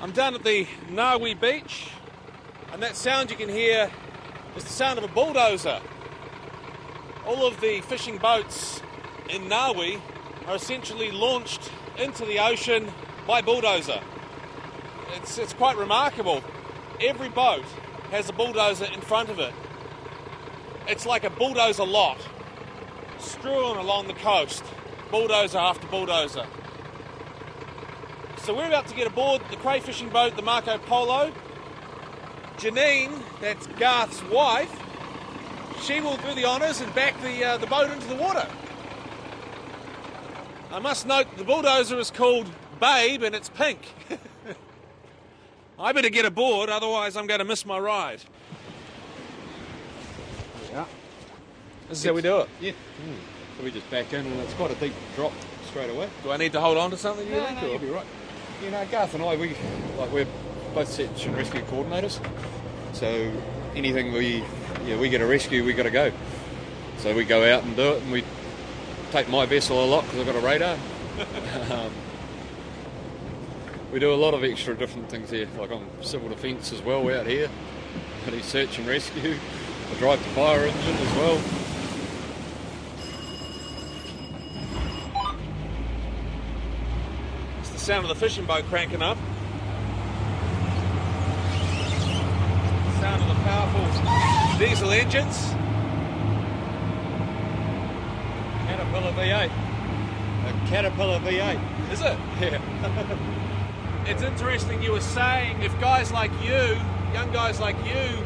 I'm 0.00 0.10
down 0.10 0.34
at 0.34 0.42
the 0.42 0.66
Ngawi 0.90 1.40
beach, 1.40 1.90
and 2.72 2.82
that 2.82 2.96
sound 2.96 3.30
you 3.30 3.36
can 3.36 3.48
hear 3.48 3.88
is 4.56 4.64
the 4.64 4.70
sound 4.70 4.98
of 4.98 5.04
a 5.04 5.14
bulldozer. 5.14 5.80
All 7.26 7.46
of 7.46 7.60
the 7.60 7.80
fishing 7.82 8.18
boats 8.18 8.82
in 9.28 9.42
Ngawi 9.42 10.00
are 10.46 10.56
essentially 10.56 11.10
launched 11.10 11.70
into 11.96 12.24
the 12.24 12.40
ocean 12.40 12.90
by 13.26 13.40
bulldozer. 13.40 14.00
It's, 15.14 15.38
it's 15.38 15.52
quite 15.52 15.76
remarkable. 15.76 16.42
Every 17.00 17.28
boat 17.28 17.64
has 18.10 18.28
a 18.28 18.32
bulldozer 18.32 18.86
in 18.86 19.00
front 19.00 19.28
of 19.28 19.38
it. 19.38 19.54
It's 20.88 21.06
like 21.06 21.22
a 21.22 21.30
bulldozer 21.30 21.84
lot 21.84 22.18
strewn 23.18 23.76
along 23.76 24.08
the 24.08 24.14
coast, 24.14 24.64
bulldozer 25.10 25.58
after 25.58 25.86
bulldozer. 25.86 26.46
So 28.38 28.52
we're 28.56 28.66
about 28.66 28.88
to 28.88 28.96
get 28.96 29.06
aboard 29.06 29.42
the 29.50 29.56
crayfishing 29.56 30.12
boat, 30.12 30.34
the 30.34 30.42
Marco 30.42 30.76
Polo. 30.78 31.32
Janine, 32.56 33.22
that's 33.40 33.68
Garth's 33.68 34.22
wife, 34.24 34.72
she 35.82 36.00
will 36.00 36.16
do 36.18 36.34
the 36.34 36.44
honours 36.44 36.80
and 36.80 36.94
back 36.94 37.20
the, 37.22 37.44
uh, 37.44 37.56
the 37.58 37.66
boat 37.66 37.90
into 37.90 38.06
the 38.06 38.14
water. 38.14 38.46
I 40.70 40.78
must 40.78 41.06
note 41.06 41.26
the 41.36 41.44
bulldozer 41.44 41.98
is 41.98 42.10
called 42.10 42.50
Babe 42.80 43.22
and 43.22 43.34
it's 43.34 43.48
pink. 43.50 43.78
I 45.78 45.92
better 45.92 46.10
get 46.10 46.24
aboard, 46.24 46.70
otherwise 46.70 47.16
I'm 47.16 47.26
going 47.26 47.40
to 47.40 47.44
miss 47.44 47.66
my 47.66 47.78
ride. 47.78 48.22
Yeah. 50.70 50.84
This 51.88 51.98
is 51.98 52.04
how 52.04 52.12
we 52.12 52.22
do 52.22 52.38
it. 52.40 52.48
Yeah. 52.60 52.72
So 53.58 53.64
we 53.64 53.70
just 53.70 53.90
back 53.90 54.12
in, 54.12 54.24
and 54.24 54.40
it's 54.40 54.54
quite 54.54 54.70
a 54.70 54.74
deep 54.76 54.94
drop 55.16 55.32
straight 55.68 55.90
away. 55.90 56.08
Do 56.22 56.30
I 56.30 56.36
need 56.36 56.52
to 56.52 56.60
hold 56.60 56.78
on 56.78 56.90
to 56.90 56.96
something? 56.96 57.26
You 57.26 57.34
No, 57.34 57.44
think, 57.46 57.62
no, 57.62 57.68
you'll 57.68 57.78
be 57.78 57.90
right. 57.90 58.06
You 58.62 58.70
know, 58.70 58.86
Garth 58.90 59.14
and 59.14 59.22
I, 59.22 59.36
we 59.36 59.54
like 59.98 60.12
we're 60.12 60.26
both 60.74 60.88
search 60.90 61.26
and 61.26 61.36
rescue 61.36 61.60
coordinators. 61.62 62.24
So 62.94 63.30
anything 63.74 64.12
we, 64.12 64.44
yeah, 64.86 64.98
we 64.98 65.08
get 65.08 65.20
a 65.20 65.26
rescue, 65.26 65.64
we 65.64 65.72
got 65.72 65.84
to 65.84 65.90
go. 65.90 66.12
So 66.98 67.14
we 67.14 67.24
go 67.24 67.42
out 67.52 67.64
and 67.64 67.76
do 67.76 67.92
it, 67.92 68.02
and 68.02 68.12
we 68.12 68.24
take 69.10 69.28
my 69.28 69.46
vessel 69.46 69.84
a 69.84 69.86
lot 69.86 70.04
because 70.04 70.20
I've 70.20 70.26
got 70.26 70.36
a 70.36 70.40
radar. 70.40 70.76
um, 71.70 71.92
we 73.92 73.98
do 73.98 74.12
a 74.12 74.16
lot 74.16 74.32
of 74.32 74.42
extra 74.42 74.74
different 74.74 75.10
things 75.10 75.30
here, 75.30 75.46
like 75.58 75.70
on 75.70 75.86
civil 76.00 76.28
defence 76.28 76.72
as 76.72 76.80
well 76.80 77.08
out 77.14 77.26
here. 77.26 77.50
I 78.26 78.30
do 78.30 78.40
search 78.40 78.78
and 78.78 78.88
rescue. 78.88 79.36
I 79.90 79.94
drive 79.98 80.22
the 80.22 80.30
fire 80.30 80.64
engine 80.64 80.96
as 80.96 81.16
well. 81.16 81.40
It's 87.60 87.70
the 87.70 87.78
sound 87.78 88.06
of 88.06 88.08
the 88.08 88.14
fishing 88.14 88.46
boat 88.46 88.64
cranking 88.64 89.02
up. 89.02 89.18
The 92.86 93.00
Sound 93.00 93.22
of 93.22 93.28
the 93.28 93.34
powerful 93.42 94.41
diesel 94.62 94.90
engines. 94.92 95.50
Caterpillar 98.64 99.12
V8. 99.12 99.50
A 100.46 100.68
Caterpillar 100.68 101.18
V8. 101.18 101.92
Is 101.92 102.00
it? 102.00 102.16
Yeah. 102.40 103.18
It's 104.06 104.22
interesting 104.22 104.80
you 104.80 104.92
were 104.92 105.00
saying 105.00 105.62
if 105.62 105.78
guys 105.80 106.12
like 106.12 106.30
you, 106.42 106.76
young 107.12 107.32
guys 107.32 107.58
like 107.60 107.76
you, 107.84 108.24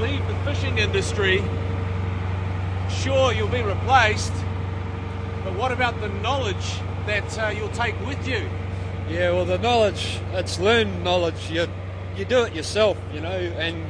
leave 0.00 0.26
the 0.28 0.34
fishing 0.44 0.78
industry, 0.78 1.42
sure 2.88 3.32
you'll 3.32 3.48
be 3.48 3.62
replaced, 3.62 4.32
but 5.44 5.54
what 5.56 5.72
about 5.72 6.00
the 6.00 6.08
knowledge 6.20 6.80
that 7.06 7.38
uh, 7.38 7.48
you'll 7.48 7.68
take 7.70 7.98
with 8.06 8.26
you? 8.26 8.48
Yeah, 9.10 9.32
well, 9.32 9.44
the 9.44 9.58
knowledge, 9.58 10.20
it's 10.32 10.58
learned 10.58 11.02
knowledge. 11.04 11.50
You, 11.50 11.66
you 12.16 12.24
do 12.24 12.44
it 12.44 12.54
yourself, 12.54 12.98
you 13.12 13.20
know, 13.20 13.30
and 13.30 13.84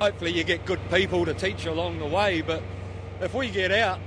hopefully 0.00 0.32
you 0.32 0.44
get 0.44 0.64
good 0.66 0.80
people 0.90 1.24
to 1.24 1.34
teach 1.34 1.64
you 1.64 1.70
along 1.70 1.98
the 1.98 2.06
way. 2.06 2.42
But 2.42 2.62
if 3.20 3.34
we 3.34 3.50
get 3.50 3.72
out 3.72 3.98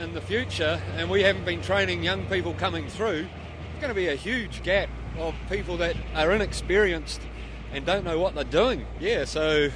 in 0.00 0.14
the 0.14 0.20
future 0.20 0.80
and 0.96 1.10
we 1.10 1.22
haven't 1.22 1.44
been 1.44 1.62
training 1.62 2.02
young 2.02 2.26
people 2.26 2.54
coming 2.54 2.88
through, 2.88 3.26
it's 3.70 3.80
going 3.80 3.90
to 3.90 3.94
be 3.94 4.08
a 4.08 4.16
huge 4.16 4.62
gap 4.62 4.88
of 5.18 5.34
people 5.48 5.76
that 5.78 5.96
are 6.14 6.32
inexperienced 6.32 7.20
and 7.72 7.84
don't 7.84 8.04
know 8.04 8.18
what 8.18 8.34
they're 8.34 8.44
doing. 8.44 8.86
Yeah, 9.00 9.24
so 9.24 9.70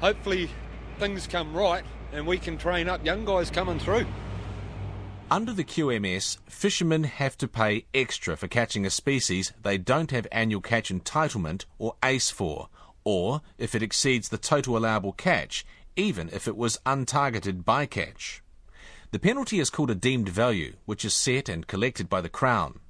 hopefully 0.00 0.50
things 0.98 1.26
come 1.26 1.56
right 1.56 1.84
and 2.12 2.26
we 2.26 2.38
can 2.38 2.56
train 2.56 2.88
up 2.88 3.04
young 3.04 3.24
guys 3.24 3.50
coming 3.50 3.78
through. 3.78 4.06
Under 5.30 5.52
the 5.52 5.64
QMS, 5.64 6.38
fishermen 6.46 7.04
have 7.04 7.36
to 7.38 7.48
pay 7.48 7.86
extra 7.94 8.36
for 8.36 8.46
catching 8.46 8.84
a 8.84 8.90
species 8.90 9.52
they 9.62 9.78
don't 9.78 10.10
have 10.10 10.26
annual 10.30 10.60
catch 10.60 10.92
entitlement 10.92 11.64
or 11.78 11.96
ACE 12.04 12.30
for, 12.30 12.68
or 13.04 13.42
if 13.58 13.74
it 13.74 13.82
exceeds 13.82 14.28
the 14.28 14.38
total 14.38 14.76
allowable 14.76 15.12
catch, 15.12 15.64
even 15.96 16.28
if 16.32 16.48
it 16.48 16.56
was 16.56 16.80
untargeted 16.84 17.62
bycatch. 17.62 18.40
The 19.12 19.18
penalty 19.18 19.60
is 19.60 19.70
called 19.70 19.90
a 19.90 19.94
deemed 19.94 20.28
value, 20.28 20.74
which 20.86 21.04
is 21.04 21.14
set 21.14 21.48
and 21.48 21.66
collected 21.66 22.08
by 22.08 22.20
the 22.20 22.28
Crown. 22.28 22.80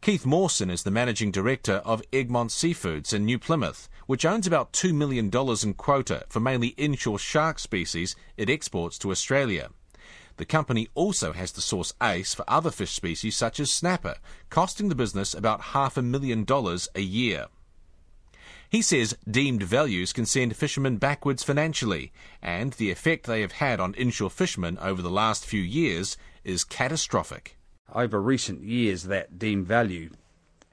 Keith 0.00 0.26
Mawson 0.26 0.70
is 0.70 0.82
the 0.82 0.90
managing 0.90 1.32
director 1.32 1.76
of 1.84 2.02
Egmont 2.12 2.50
Seafoods 2.50 3.12
in 3.12 3.24
New 3.24 3.38
Plymouth, 3.38 3.88
which 4.06 4.24
owns 4.24 4.46
about 4.46 4.72
$2 4.72 4.94
million 4.94 5.30
in 5.62 5.74
quota 5.74 6.24
for 6.28 6.40
mainly 6.40 6.68
inshore 6.76 7.18
shark 7.18 7.58
species 7.58 8.14
it 8.36 8.48
exports 8.48 8.98
to 8.98 9.10
Australia. 9.10 9.70
The 10.36 10.44
company 10.44 10.88
also 10.94 11.32
has 11.32 11.50
to 11.52 11.60
source 11.60 11.92
ACE 12.00 12.32
for 12.32 12.44
other 12.46 12.70
fish 12.70 12.92
species 12.92 13.36
such 13.36 13.58
as 13.58 13.72
snapper, 13.72 14.16
costing 14.50 14.88
the 14.88 14.94
business 14.94 15.34
about 15.34 15.72
half 15.72 15.96
a 15.96 16.02
million 16.02 16.44
dollars 16.44 16.88
a 16.94 17.00
year. 17.00 17.46
He 18.70 18.82
says 18.82 19.16
deemed 19.28 19.62
values 19.62 20.12
can 20.12 20.26
send 20.26 20.54
fishermen 20.54 20.98
backwards 20.98 21.42
financially, 21.42 22.12
and 22.42 22.74
the 22.74 22.90
effect 22.90 23.26
they 23.26 23.40
have 23.40 23.52
had 23.52 23.80
on 23.80 23.94
inshore 23.94 24.30
fishermen 24.30 24.76
over 24.78 25.00
the 25.00 25.10
last 25.10 25.46
few 25.46 25.62
years 25.62 26.18
is 26.44 26.64
catastrophic. 26.64 27.56
Over 27.94 28.20
recent 28.20 28.62
years, 28.62 29.04
that 29.04 29.38
deemed 29.38 29.66
value 29.66 30.10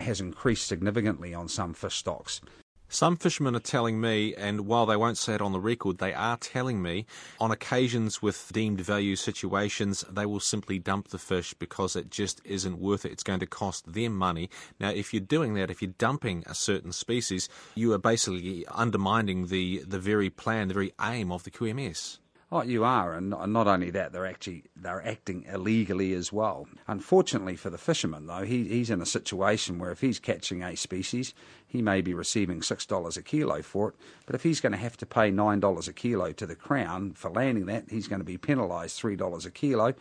has 0.01 0.19
increased 0.19 0.67
significantly 0.67 1.33
on 1.33 1.47
some 1.47 1.73
fish 1.73 1.95
stocks. 1.95 2.41
Some 2.87 3.17
fishermen 3.17 3.55
are 3.55 3.59
telling 3.59 3.99
me, 3.99 4.35
and 4.35 4.61
while 4.67 4.85
they 4.85 4.95
won't 4.95 5.17
say 5.17 5.35
it 5.35 5.41
on 5.41 5.51
the 5.51 5.59
record, 5.59 5.97
they 5.97 6.13
are 6.13 6.37
telling 6.37 6.81
me 6.81 7.05
on 7.39 7.51
occasions 7.51 8.21
with 8.21 8.51
deemed 8.53 8.79
value 8.79 9.15
situations, 9.15 10.05
they 10.09 10.25
will 10.25 10.39
simply 10.39 10.79
dump 10.79 11.09
the 11.09 11.17
fish 11.17 11.53
because 11.55 11.95
it 11.95 12.09
just 12.09 12.41
isn't 12.45 12.79
worth 12.79 13.05
it. 13.05 13.11
It's 13.11 13.23
going 13.23 13.39
to 13.39 13.47
cost 13.47 13.91
them 13.91 14.15
money. 14.15 14.49
Now, 14.79 14.89
if 14.89 15.13
you're 15.13 15.21
doing 15.21 15.55
that, 15.55 15.71
if 15.71 15.81
you're 15.81 15.93
dumping 15.97 16.43
a 16.45 16.55
certain 16.55 16.91
species, 16.91 17.49
you 17.73 17.91
are 17.93 17.97
basically 17.97 18.65
undermining 18.67 19.47
the, 19.47 19.83
the 19.85 19.99
very 19.99 20.29
plan, 20.29 20.67
the 20.67 20.73
very 20.73 20.93
aim 21.01 21.31
of 21.31 21.43
the 21.43 21.51
QMS. 21.51 22.19
Oh, 22.57 22.62
you 22.62 22.85
are, 22.85 23.13
and 23.13 23.31
not 23.31 23.67
only 23.67 23.89
that, 23.89 24.13
they're 24.13 24.25
actually 24.25 24.63
they're 24.77 25.05
acting 25.05 25.43
illegally 25.51 26.13
as 26.13 26.31
well. 26.31 26.69
Unfortunately 26.88 27.57
for 27.57 27.69
the 27.69 27.77
fisherman, 27.77 28.27
though, 28.27 28.43
he, 28.43 28.63
he's 28.63 28.89
in 28.89 29.01
a 29.01 29.05
situation 29.05 29.77
where 29.77 29.91
if 29.91 30.00
he's 30.00 30.21
catching 30.21 30.63
a 30.63 30.77
species, 30.77 31.33
he 31.67 31.81
may 31.81 32.00
be 32.00 32.13
receiving 32.13 32.62
six 32.62 32.85
dollars 32.85 33.17
a 33.17 33.21
kilo 33.21 33.62
for 33.62 33.89
it. 33.89 33.95
But 34.25 34.35
if 34.35 34.43
he's 34.43 34.62
going 34.62 34.71
to 34.71 34.77
have 34.77 34.95
to 34.97 35.05
pay 35.05 35.31
nine 35.31 35.59
dollars 35.59 35.89
a 35.89 35.93
kilo 35.93 36.31
to 36.31 36.45
the 36.45 36.55
crown 36.55 37.12
for 37.12 37.29
landing 37.29 37.65
that, 37.65 37.89
he's 37.89 38.07
going 38.07 38.21
to 38.21 38.25
be 38.25 38.38
penalised 38.38 38.97
three 38.97 39.17
dollars 39.17 39.45
a 39.45 39.51
kilo. 39.51 39.93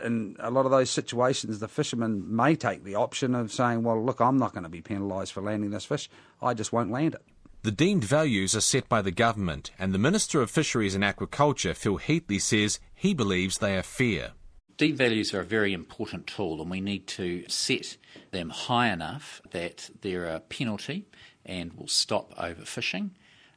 In 0.00 0.36
a 0.38 0.52
lot 0.52 0.66
of 0.66 0.70
those 0.70 0.90
situations, 0.90 1.58
the 1.58 1.66
fisherman 1.66 2.36
may 2.36 2.54
take 2.54 2.84
the 2.84 2.94
option 2.94 3.34
of 3.34 3.50
saying, 3.50 3.82
"Well, 3.82 4.00
look, 4.00 4.20
I'm 4.20 4.38
not 4.38 4.52
going 4.52 4.62
to 4.62 4.68
be 4.68 4.80
penalised 4.80 5.32
for 5.32 5.42
landing 5.42 5.70
this 5.70 5.86
fish. 5.86 6.08
I 6.40 6.54
just 6.54 6.72
won't 6.72 6.92
land 6.92 7.14
it." 7.14 7.33
The 7.64 7.72
deemed 7.72 8.04
values 8.04 8.54
are 8.54 8.60
set 8.60 8.90
by 8.90 9.00
the 9.00 9.10
government, 9.10 9.70
and 9.78 9.94
the 9.94 9.98
Minister 9.98 10.42
of 10.42 10.50
Fisheries 10.50 10.94
and 10.94 11.02
Aquaculture, 11.02 11.74
Phil 11.74 11.98
Heatley, 11.98 12.38
says 12.38 12.78
he 12.94 13.14
believes 13.14 13.56
they 13.56 13.74
are 13.78 13.82
fair. 13.82 14.32
Deemed 14.76 14.98
values 14.98 15.32
are 15.32 15.40
a 15.40 15.46
very 15.46 15.72
important 15.72 16.26
tool, 16.26 16.60
and 16.60 16.70
we 16.70 16.82
need 16.82 17.06
to 17.06 17.48
set 17.48 17.96
them 18.32 18.50
high 18.50 18.92
enough 18.92 19.40
that 19.52 19.88
they're 20.02 20.26
a 20.26 20.40
penalty 20.40 21.06
and 21.46 21.72
will 21.72 21.88
stop 21.88 22.34
overfishing, 22.36 23.12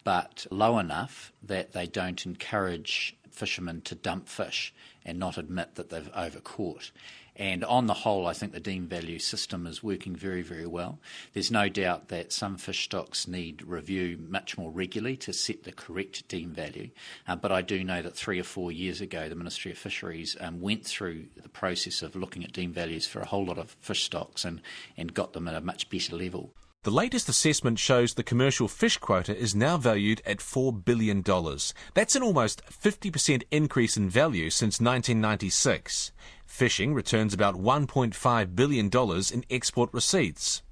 but 0.05 0.47
low 0.51 0.79
enough 0.79 1.33
that 1.43 1.73
they 1.73 1.85
don't 1.85 2.25
encourage 2.25 3.17
fishermen 3.37 3.81
to 3.81 3.95
dump 3.95 4.27
fish 4.27 4.73
and 5.05 5.17
not 5.17 5.37
admit 5.37 5.75
that 5.75 5.89
they've 5.89 6.11
overcaught. 6.15 6.91
And 7.39 7.63
on 7.63 7.85
the 7.85 7.93
whole, 7.93 8.25
I 8.25 8.33
think 8.33 8.51
the 8.51 8.59
deem 8.59 8.87
value 8.87 9.19
system 9.19 9.67
is 9.67 9.83
working 9.83 10.15
very, 10.15 10.41
very 10.41 10.65
well. 10.65 10.99
There's 11.33 11.51
no 11.51 11.69
doubt 11.69 12.07
that 12.07 12.33
some 12.33 12.57
fish 12.57 12.85
stocks 12.85 13.27
need 13.27 13.61
review 13.61 14.17
much 14.27 14.57
more 14.57 14.71
regularly 14.71 15.17
to 15.17 15.33
set 15.33 15.63
the 15.63 15.71
correct 15.71 16.27
deem 16.27 16.49
value. 16.49 16.89
Uh, 17.27 17.35
but 17.35 17.51
I 17.51 17.61
do 17.61 17.83
know 17.83 18.01
that 18.01 18.15
three 18.15 18.39
or 18.39 18.43
four 18.43 18.71
years 18.71 19.01
ago, 19.01 19.29
the 19.29 19.35
Ministry 19.35 19.71
of 19.71 19.77
Fisheries 19.77 20.35
um, 20.41 20.61
went 20.61 20.83
through 20.83 21.25
the 21.41 21.49
process 21.49 22.01
of 22.01 22.15
looking 22.15 22.43
at 22.43 22.53
deem 22.53 22.73
values 22.73 23.05
for 23.05 23.19
a 23.19 23.27
whole 23.27 23.45
lot 23.45 23.59
of 23.59 23.77
fish 23.81 24.03
stocks 24.03 24.43
and, 24.43 24.59
and 24.97 25.13
got 25.13 25.33
them 25.33 25.47
at 25.47 25.53
a 25.53 25.61
much 25.61 25.91
better 25.91 26.15
level. 26.15 26.51
The 26.87 26.93
latest 26.93 27.27
assessment 27.27 27.79
shows 27.79 28.13
the 28.13 28.23
commercial 28.23 28.69
fish 28.69 28.95
quota 28.95 29.37
is 29.37 29.53
now 29.53 29.75
valued 29.75 30.21
at 30.25 30.37
$4 30.37 30.85
billion. 30.85 31.21
That's 31.93 32.15
an 32.15 32.23
almost 32.23 32.65
50% 32.67 33.43
increase 33.51 33.97
in 33.97 34.09
value 34.09 34.49
since 34.49 34.79
1996. 34.79 36.13
Fishing 36.45 36.93
returns 36.93 37.33
about 37.33 37.55
$1.5 37.55 38.55
billion 38.55 38.89
in 39.33 39.45
export 39.49 39.89
receipts. 39.91 40.63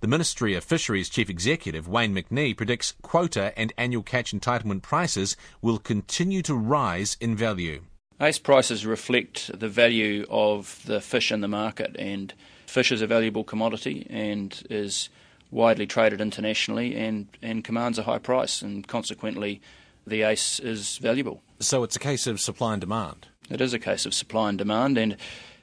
The 0.00 0.08
Ministry 0.08 0.56
of 0.56 0.64
Fisheries 0.64 1.08
Chief 1.08 1.30
Executive 1.30 1.86
Wayne 1.86 2.16
McNee 2.16 2.56
predicts 2.56 2.96
quota 3.02 3.56
and 3.56 3.72
annual 3.78 4.02
catch 4.02 4.32
entitlement 4.32 4.82
prices 4.82 5.36
will 5.62 5.78
continue 5.78 6.42
to 6.42 6.54
rise 6.56 7.16
in 7.20 7.36
value. 7.36 7.82
ACE 8.20 8.40
prices 8.40 8.84
reflect 8.84 9.56
the 9.56 9.68
value 9.68 10.26
of 10.28 10.82
the 10.86 11.00
fish 11.00 11.30
in 11.30 11.42
the 11.42 11.46
market, 11.48 11.94
and 11.96 12.34
fish 12.66 12.90
is 12.90 13.02
a 13.02 13.06
valuable 13.06 13.44
commodity 13.44 14.04
and 14.10 14.64
is 14.68 15.08
widely 15.50 15.86
traded 15.86 16.20
internationally 16.20 16.96
and, 16.96 17.28
and 17.42 17.64
commands 17.64 17.98
a 17.98 18.04
high 18.04 18.18
price, 18.18 18.62
and 18.62 18.86
consequently, 18.86 19.60
the 20.06 20.22
ACE 20.22 20.60
is 20.60 20.98
valuable. 20.98 21.42
So 21.58 21.82
it's 21.82 21.96
a 21.96 22.00
case 22.00 22.26
of 22.26 22.40
supply 22.40 22.72
and 22.72 22.80
demand? 22.80 23.28
It 23.50 23.60
is 23.60 23.74
a 23.74 23.78
case 23.78 24.06
of 24.06 24.14
supply 24.14 24.48
and 24.48 24.58
demand, 24.58 24.96
and 24.96 25.16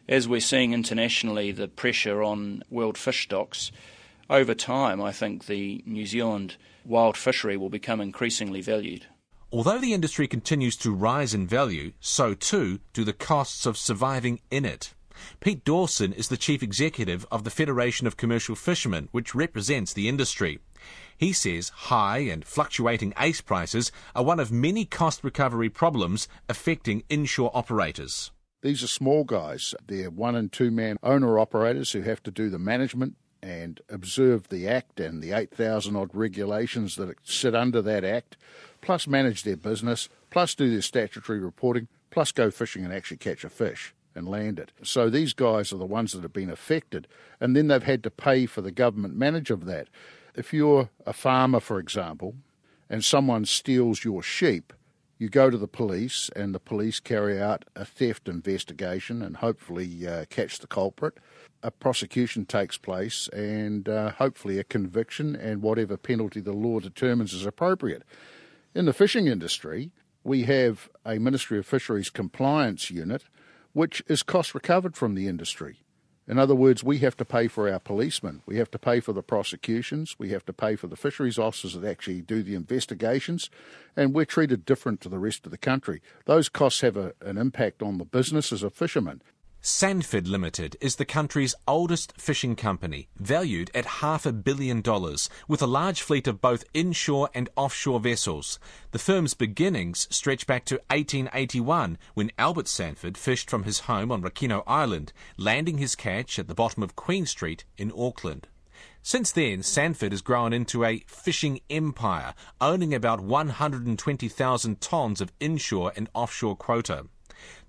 as 0.10 0.28
we're 0.28 0.42
seeing 0.42 0.74
internationally 0.74 1.52
the 1.52 1.68
pressure 1.68 2.22
on 2.22 2.64
world 2.70 2.98
fish 2.98 3.24
stocks, 3.24 3.72
over 4.30 4.54
time 4.54 5.02
I 5.02 5.12
think 5.12 5.46
the 5.46 5.84
New 5.86 6.06
Zealand 6.06 6.58
wild 6.86 7.18
fishery 7.18 7.58
will 7.58 7.70
become 7.70 8.02
increasingly 8.02 8.62
valued. 8.62 9.06
Although 9.52 9.80
the 9.80 9.94
industry 9.94 10.28
continues 10.28 10.76
to 10.78 10.94
rise 10.94 11.34
in 11.34 11.48
value, 11.48 11.94
so 12.02 12.34
too 12.34 12.80
do 12.92 13.06
the 13.06 13.14
costs 13.14 13.66
of 13.66 13.78
surviving 13.78 14.42
in 14.52 14.66
it. 14.66 14.94
Pete 15.40 15.64
Dawson 15.64 16.14
is 16.14 16.28
the 16.28 16.38
chief 16.38 16.62
executive 16.64 17.26
of 17.32 17.44
the 17.44 17.50
Federation 17.50 18.08
of 18.08 18.18
Commercial 18.18 18.56
Fishermen, 18.56 19.10
which 19.12 19.36
represents 19.36 19.94
the 19.94 20.08
industry. 20.08 20.60
He 21.18 21.34
says 21.34 21.70
high 21.70 22.20
and 22.20 22.46
fluctuating 22.46 23.14
ACE 23.18 23.42
prices 23.42 23.92
are 24.16 24.24
one 24.24 24.40
of 24.40 24.52
many 24.52 24.86
cost 24.86 25.24
recovery 25.24 25.70
problems 25.70 26.28
affecting 26.48 27.04
inshore 27.10 27.52
operators. 27.54 28.32
These 28.62 28.84
are 28.84 28.88
small 28.88 29.24
guys. 29.24 29.74
They're 29.86 30.10
one 30.10 30.36
and 30.36 30.52
two 30.52 30.72
man 30.72 30.98
owner 31.02 31.40
operators 31.40 31.92
who 31.92 32.02
have 32.02 32.22
to 32.24 32.32
do 32.32 32.50
the 32.50 32.60
management 32.60 33.16
and 33.42 33.82
observe 33.90 34.50
the 34.50 34.68
Act 34.68 35.00
and 35.00 35.22
the 35.22 35.32
8,000 35.32 35.96
odd 35.96 36.10
regulations 36.14 36.96
that 36.96 37.16
sit 37.24 37.56
under 37.56 37.82
that 37.82 38.04
Act, 38.04 38.36
plus 38.82 39.08
manage 39.08 39.44
their 39.44 39.58
business, 39.58 40.10
plus 40.30 40.56
do 40.56 40.70
their 40.70 40.82
statutory 40.82 41.40
reporting, 41.40 41.88
plus 42.10 42.32
go 42.32 42.50
fishing 42.50 42.84
and 42.84 42.94
actually 42.94 43.18
catch 43.18 43.44
a 43.44 43.50
fish 43.50 43.94
and 44.18 44.28
land 44.28 44.60
it. 44.60 44.72
So 44.84 45.10
these 45.10 45.34
guys 45.34 45.72
are 45.72 45.78
the 45.78 45.86
ones 45.86 46.12
that 46.12 46.24
have 46.24 46.34
been 46.34 46.50
affected, 46.50 47.08
and 47.40 47.56
then 47.56 47.68
they've 47.68 47.84
had 47.84 48.04
to 48.04 48.10
pay 48.10 48.46
for 48.48 48.62
the 48.62 48.72
government 48.72 49.16
manage 49.16 49.50
of 49.50 49.66
that 49.66 49.88
if 50.38 50.54
you're 50.54 50.90
a 51.06 51.14
farmer, 51.14 51.60
for 51.60 51.80
example, 51.80 52.36
and 52.90 53.04
someone 53.04 53.44
steals 53.44 54.06
your 54.06 54.22
sheep, 54.22 54.72
you 55.18 55.30
go 55.30 55.50
to 55.50 55.58
the 55.58 55.68
police, 55.68 56.30
and 56.36 56.54
the 56.54 56.60
police 56.60 57.00
carry 57.00 57.42
out 57.42 57.66
a 57.76 57.84
theft 57.84 58.30
investigation 58.30 59.24
and 59.24 59.38
hopefully 59.38 60.08
uh, 60.08 60.26
catch 60.30 60.60
the 60.60 60.68
culprit. 60.68 61.16
A 61.64 61.72
prosecution 61.72 62.46
takes 62.46 62.78
place, 62.78 63.28
and 63.30 63.90
uh, 63.90 64.12
hopefully 64.12 64.60
a 64.60 64.64
conviction 64.64 65.36
and 65.36 65.64
whatever 65.64 65.98
penalty 65.98 66.40
the 66.40 66.54
law 66.54 66.80
determines 66.80 67.34
is 67.34 67.48
appropriate. 67.48 68.04
In 68.76 68.86
the 68.86 68.94
fishing 68.94 69.26
industry, 69.26 69.90
we 70.24 70.44
have 70.44 70.88
a 71.04 71.18
Ministry 71.18 71.58
of 71.58 71.66
Fisheries 71.66 72.12
compliance 72.12 72.92
unit, 72.92 73.24
which 73.74 74.04
is 74.08 74.24
cost 74.24 74.54
recovered 74.54 74.96
from 74.96 75.16
the 75.16 75.28
industry. 75.28 75.80
In 76.28 76.38
other 76.38 76.56
words, 76.56 76.84
we 76.84 76.98
have 77.00 77.16
to 77.18 77.26
pay 77.26 77.48
for 77.48 77.72
our 77.72 77.80
policemen, 77.80 78.42
we 78.46 78.58
have 78.58 78.70
to 78.72 78.80
pay 78.80 79.00
for 79.00 79.14
the 79.14 79.24
prosecutions, 79.24 80.16
we 80.20 80.30
have 80.32 80.46
to 80.48 80.54
pay 80.54 80.76
for 80.76 80.88
the 80.88 80.98
fisheries 80.98 81.40
officers 81.40 81.74
that 81.74 81.88
actually 81.88 82.22
do 82.22 82.44
the 82.44 82.54
investigations, 82.54 83.50
and 83.96 84.14
we're 84.14 84.26
treated 84.26 84.66
different 84.66 85.00
to 85.02 85.10
the 85.10 85.20
rest 85.20 85.46
of 85.46 85.52
the 85.52 85.58
country. 85.58 86.02
Those 86.26 86.50
costs 86.50 86.82
have 86.82 86.98
a, 86.98 87.14
an 87.22 87.38
impact 87.38 87.82
on 87.82 87.98
the 87.98 88.04
business 88.04 88.52
as 88.52 88.62
a 88.62 88.70
fisherman. 88.70 89.22
Sanford 89.70 90.30
Limited 90.30 90.78
is 90.80 90.96
the 90.96 91.04
country's 91.04 91.54
oldest 91.68 92.14
fishing 92.18 92.56
company, 92.56 93.10
valued 93.18 93.70
at 93.76 94.00
half 94.00 94.26
a 94.26 94.32
billion 94.32 94.80
dollars, 94.80 95.30
with 95.50 95.62
a 95.62 95.68
large 95.68 96.02
fleet 96.02 96.26
of 96.26 96.40
both 96.40 96.64
inshore 96.74 97.30
and 97.34 97.50
offshore 97.58 98.00
vessels. 98.00 98.60
The 98.92 98.98
firm's 98.98 99.34
beginnings 99.34 100.08
stretch 100.10 100.48
back 100.48 100.64
to 100.68 100.76
1881, 100.90 101.98
when 102.14 102.32
Albert 102.38 102.70
Sanford 102.70 103.18
fished 103.18 103.50
from 103.50 103.64
his 103.64 103.82
home 103.82 104.10
on 104.10 104.22
Rakino 104.22 104.64
Island, 104.66 105.12
landing 105.36 105.80
his 105.80 105.98
catch 105.98 106.40
at 106.40 106.48
the 106.48 106.56
bottom 106.56 106.82
of 106.82 106.96
Queen 106.96 107.26
Street 107.26 107.66
in 107.78 107.92
Auckland. 107.92 108.48
Since 109.04 109.34
then, 109.34 109.64
Sanford 109.64 110.14
has 110.14 110.22
grown 110.22 110.54
into 110.54 110.86
a 110.86 111.04
fishing 111.08 111.60
empire, 111.70 112.34
owning 112.62 112.94
about 112.94 113.20
120,000 113.20 114.80
tonnes 114.80 115.20
of 115.20 115.34
inshore 115.42 115.92
and 115.98 116.10
offshore 116.14 116.56
quota. 116.56 117.08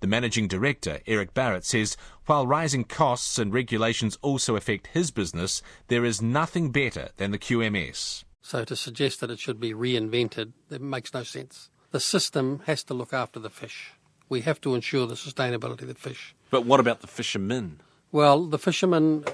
The 0.01 0.07
managing 0.07 0.49
director, 0.49 1.01
Eric 1.07 1.35
Barratt, 1.35 1.65
says 1.65 1.97
while 2.27 2.47
rising 2.47 2.85
costs 2.85 3.39
and 3.39 3.53
regulations 3.53 4.19
also 4.23 4.57
affect 4.57 4.89
his 4.89 5.11
business, 5.11 5.63
there 5.89 6.05
is 6.05 6.23
nothing 6.23 6.71
better 6.71 7.11
than 7.17 7.31
the 7.31 7.39
QMS. 7.39 8.25
So 8.43 8.65
to 8.65 8.77
suggest 8.77 9.21
that 9.21 9.31
it 9.31 9.39
should 9.39 9.61
be 9.61 9.75
reinvented, 9.75 10.53
it 10.71 10.81
makes 10.81 11.13
no 11.13 11.23
sense. 11.23 11.71
The 11.91 12.01
system 12.01 12.63
has 12.67 12.85
to 12.85 12.95
look 12.95 13.13
after 13.13 13.41
the 13.41 13.51
fish. 13.51 13.93
We 14.29 14.43
have 14.43 14.61
to 14.63 14.75
ensure 14.75 15.07
the 15.07 15.15
sustainability 15.15 15.83
of 15.83 15.89
the 15.89 15.95
fish. 15.95 16.35
But 16.51 16.65
what 16.65 16.81
about 16.81 17.01
the 17.01 17.07
fishermen? 17.07 17.81
Well, 18.13 18.47
the 18.47 18.59
fishermen, 18.59 19.25
uh, 19.27 19.33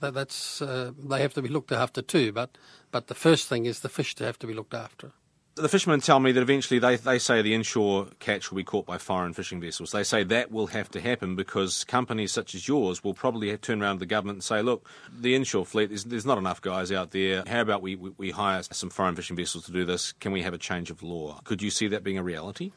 That, 0.00 0.14
that's 0.14 0.62
uh, 0.62 0.92
they 0.96 1.20
have 1.20 1.34
to 1.34 1.42
be 1.42 1.48
looked 1.48 1.72
after 1.72 2.02
too. 2.02 2.32
But 2.32 2.56
but 2.90 3.08
the 3.08 3.14
first 3.14 3.48
thing 3.48 3.66
is 3.66 3.80
the 3.80 3.88
fish 3.88 4.14
to 4.16 4.24
have 4.24 4.38
to 4.38 4.46
be 4.46 4.54
looked 4.54 4.74
after. 4.74 5.12
The 5.58 5.68
fishermen 5.68 6.00
tell 6.00 6.20
me 6.20 6.30
that 6.30 6.40
eventually 6.40 6.78
they, 6.78 6.94
they 6.94 7.18
say 7.18 7.42
the 7.42 7.52
inshore 7.52 8.06
catch 8.20 8.50
will 8.50 8.56
be 8.56 8.64
caught 8.64 8.86
by 8.86 8.96
foreign 8.96 9.32
fishing 9.32 9.60
vessels. 9.60 9.90
They 9.90 10.04
say 10.04 10.22
that 10.22 10.52
will 10.52 10.68
have 10.68 10.88
to 10.92 11.00
happen 11.00 11.34
because 11.34 11.82
companies 11.82 12.30
such 12.30 12.54
as 12.54 12.68
yours 12.68 13.02
will 13.02 13.14
probably 13.14 13.56
turn 13.58 13.82
around 13.82 13.96
to 13.96 14.00
the 14.00 14.06
government 14.06 14.36
and 14.36 14.44
say, 14.44 14.62
look, 14.62 14.88
the 15.12 15.34
inshore 15.34 15.66
fleet, 15.66 15.88
there's, 15.88 16.04
there's 16.04 16.24
not 16.24 16.38
enough 16.38 16.60
guys 16.60 16.92
out 16.92 17.10
there. 17.10 17.42
How 17.46 17.60
about 17.60 17.82
we, 17.82 17.96
we, 17.96 18.10
we 18.16 18.30
hire 18.30 18.62
some 18.62 18.90
foreign 18.90 19.16
fishing 19.16 19.36
vessels 19.36 19.64
to 19.66 19.72
do 19.72 19.84
this? 19.84 20.12
Can 20.12 20.30
we 20.30 20.42
have 20.42 20.54
a 20.54 20.58
change 20.58 20.90
of 20.90 21.02
law? 21.02 21.40
Could 21.42 21.60
you 21.60 21.70
see 21.70 21.88
that 21.88 22.04
being 22.04 22.18
a 22.18 22.22
reality? 22.22 22.70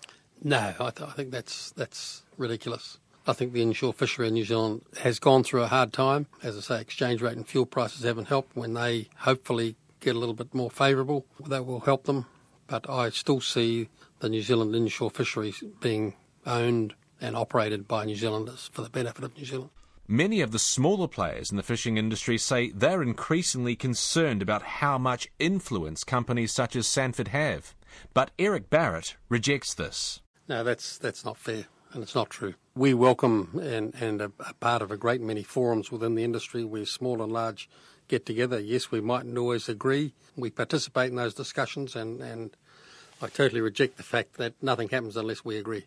No, 0.43 0.73
I, 0.79 0.89
th- 0.89 1.07
I 1.07 1.13
think 1.13 1.29
that's 1.29 1.71
that's 1.73 2.23
ridiculous. 2.35 2.97
I 3.27 3.33
think 3.33 3.53
the 3.53 3.61
inshore 3.61 3.93
fishery 3.93 4.27
in 4.27 4.33
New 4.33 4.45
Zealand 4.45 4.81
has 5.01 5.19
gone 5.19 5.43
through 5.43 5.61
a 5.61 5.67
hard 5.67 5.93
time. 5.93 6.25
As 6.41 6.57
I 6.57 6.61
say, 6.61 6.81
exchange 6.81 7.21
rate 7.21 7.37
and 7.37 7.47
fuel 7.47 7.67
prices 7.67 8.03
haven't 8.03 8.27
helped. 8.27 8.55
When 8.55 8.73
they 8.73 9.09
hopefully 9.17 9.75
get 9.99 10.15
a 10.15 10.19
little 10.19 10.33
bit 10.33 10.55
more 10.55 10.71
favourable, 10.71 11.27
that 11.47 11.67
will 11.67 11.81
help 11.81 12.05
them. 12.05 12.25
But 12.71 12.89
I 12.89 13.09
still 13.09 13.41
see 13.41 13.89
the 14.19 14.29
New 14.29 14.41
Zealand 14.41 14.73
inshore 14.73 15.11
fisheries 15.11 15.61
being 15.81 16.15
owned 16.45 16.93
and 17.19 17.35
operated 17.35 17.85
by 17.85 18.05
New 18.05 18.15
Zealanders 18.15 18.69
for 18.71 18.81
the 18.81 18.89
benefit 18.89 19.25
of 19.25 19.37
New 19.37 19.43
Zealand. 19.43 19.71
Many 20.07 20.39
of 20.39 20.53
the 20.53 20.57
smaller 20.57 21.09
players 21.09 21.51
in 21.51 21.57
the 21.57 21.63
fishing 21.63 21.97
industry 21.97 22.37
say 22.37 22.71
they're 22.71 23.03
increasingly 23.03 23.75
concerned 23.75 24.41
about 24.41 24.61
how 24.61 24.97
much 24.97 25.27
influence 25.37 26.05
companies 26.05 26.53
such 26.53 26.77
as 26.77 26.87
Sanford 26.87 27.27
have. 27.27 27.75
But 28.13 28.31
Eric 28.39 28.69
Barratt 28.69 29.15
rejects 29.27 29.73
this. 29.73 30.21
No, 30.47 30.63
that's 30.63 30.97
that's 30.97 31.25
not 31.25 31.35
fair, 31.35 31.65
and 31.91 32.01
it's 32.01 32.15
not 32.15 32.29
true. 32.29 32.53
We 32.73 32.93
welcome 32.93 33.59
and 33.61 33.93
and 33.95 34.21
a, 34.21 34.31
a 34.39 34.53
part 34.53 34.81
of 34.81 34.91
a 34.91 34.97
great 34.97 35.19
many 35.19 35.43
forums 35.43 35.91
within 35.91 36.15
the 36.15 36.23
industry 36.23 36.63
where 36.63 36.85
small 36.85 37.21
and 37.21 37.33
large 37.33 37.69
get 38.11 38.25
together. 38.25 38.59
Yes, 38.59 38.91
we 38.91 39.01
mightn't 39.01 39.37
always 39.37 39.69
agree. 39.69 40.13
We 40.35 40.51
participate 40.51 41.09
in 41.09 41.15
those 41.15 41.33
discussions, 41.33 41.95
and 41.95 42.21
and 42.21 42.55
I 43.21 43.27
totally 43.27 43.61
reject 43.61 43.97
the 43.97 44.03
fact 44.03 44.37
that 44.37 44.53
nothing 44.61 44.89
happens 44.89 45.15
unless 45.17 45.43
we 45.45 45.57
agree. 45.57 45.85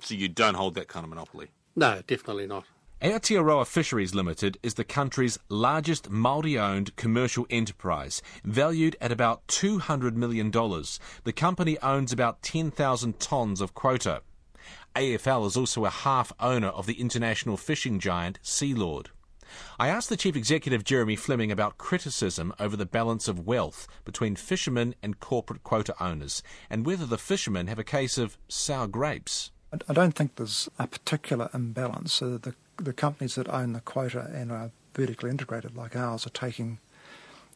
So 0.00 0.14
you 0.14 0.28
don't 0.28 0.54
hold 0.54 0.74
that 0.76 0.88
kind 0.88 1.04
of 1.04 1.10
monopoly? 1.10 1.48
No, 1.74 2.02
definitely 2.06 2.46
not. 2.46 2.64
Aotearoa 3.02 3.66
Fisheries 3.66 4.14
Limited 4.14 4.58
is 4.62 4.74
the 4.74 4.84
country's 4.84 5.38
largest 5.50 6.10
Māori-owned 6.10 6.96
commercial 6.96 7.46
enterprise, 7.50 8.22
valued 8.42 8.96
at 9.02 9.12
about 9.12 9.46
$200 9.48 10.14
million. 10.14 10.50
The 10.50 11.32
company 11.34 11.76
owns 11.82 12.12
about 12.12 12.40
10,000 12.42 13.18
tonnes 13.18 13.60
of 13.60 13.74
quota. 13.74 14.22
AFL 14.94 15.46
is 15.46 15.58
also 15.58 15.84
a 15.84 15.90
half 15.90 16.32
owner 16.40 16.68
of 16.68 16.86
the 16.86 16.98
international 16.98 17.58
fishing 17.58 17.98
giant 18.00 18.38
Sealord. 18.42 19.10
I 19.78 19.88
asked 19.88 20.08
the 20.08 20.16
Chief 20.16 20.36
Executive 20.36 20.84
Jeremy 20.84 21.16
Fleming 21.16 21.50
about 21.50 21.78
criticism 21.78 22.52
over 22.58 22.76
the 22.76 22.86
balance 22.86 23.28
of 23.28 23.46
wealth 23.46 23.88
between 24.04 24.36
fishermen 24.36 24.94
and 25.02 25.20
corporate 25.20 25.62
quota 25.62 25.94
owners, 26.00 26.42
and 26.70 26.86
whether 26.86 27.06
the 27.06 27.18
fishermen 27.18 27.66
have 27.66 27.78
a 27.78 27.84
case 27.84 28.18
of 28.18 28.38
sour 28.48 28.86
grapes. 28.86 29.50
I 29.88 29.92
don't 29.92 30.14
think 30.14 30.36
there's 30.36 30.68
a 30.78 30.86
particular 30.86 31.50
imbalance. 31.52 32.20
The 32.20 32.54
the 32.78 32.92
companies 32.92 33.36
that 33.36 33.48
own 33.48 33.72
the 33.72 33.80
quota 33.80 34.30
and 34.32 34.52
are 34.52 34.70
vertically 34.94 35.30
integrated 35.30 35.76
like 35.76 35.96
ours 35.96 36.26
are 36.26 36.30
taking 36.30 36.78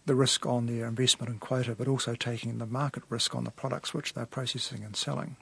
the 0.06 0.14
risk 0.14 0.46
on 0.46 0.66
their 0.66 0.86
investment 0.86 1.30
in 1.30 1.38
quota, 1.38 1.74
but 1.74 1.88
also 1.88 2.14
taking 2.14 2.58
the 2.58 2.66
market 2.66 3.02
risk 3.08 3.34
on 3.34 3.44
the 3.44 3.50
products 3.50 3.92
which 3.92 4.14
they're 4.14 4.26
processing 4.26 4.82
and 4.82 4.96
selling. 4.96 5.36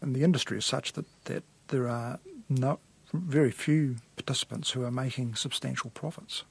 And 0.00 0.14
the 0.14 0.22
industry 0.22 0.58
is 0.58 0.64
such 0.64 0.92
that, 0.94 1.06
that 1.24 1.42
there 1.68 1.88
are 1.88 2.20
no, 2.48 2.78
very 3.12 3.50
few 3.50 3.96
participants 4.16 4.70
who 4.70 4.84
are 4.84 4.90
making 4.90 5.34
substantial 5.34 5.90
profits. 5.90 6.44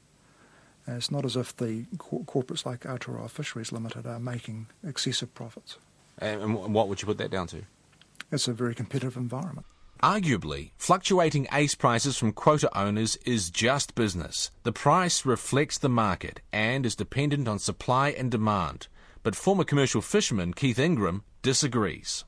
And 0.86 0.98
it's 0.98 1.12
not 1.12 1.26
as 1.26 1.36
if 1.36 1.56
the 1.56 1.86
cor- 1.98 2.22
corporates 2.22 2.66
like 2.66 2.82
Aotearoa 2.82 3.30
Fisheries 3.30 3.72
Limited 3.72 4.06
are 4.06 4.20
making 4.20 4.68
excessive 4.84 5.34
profits. 5.34 5.78
And 6.18 6.56
what 6.56 6.88
would 6.88 7.02
you 7.02 7.06
put 7.06 7.18
that 7.18 7.32
down 7.32 7.48
to? 7.48 7.64
It's 8.32 8.48
a 8.48 8.54
very 8.54 8.76
competitive 8.76 9.18
environment. 9.18 9.66
Arguably, 10.02 10.72
fluctuating 10.78 11.48
ACE 11.52 11.76
prices 11.76 12.18
from 12.18 12.32
quota 12.32 12.76
owners 12.78 13.18
is 13.18 13.52
just 13.52 13.94
business. 13.94 14.50
The 14.64 14.72
price 14.72 15.26
reflects 15.26 15.78
the 15.78 15.90
market 15.90 16.42
and 16.52 16.86
is 16.86 16.96
dependent 16.96 17.48
on 17.48 17.60
supply 17.60 18.10
and 18.10 18.32
demand. 18.32 18.88
But 19.22 19.36
former 19.36 19.64
commercial 19.64 20.02
fisherman 20.02 20.54
Keith 20.54 20.80
Ingram 20.80 21.24
disagrees. 21.44 22.26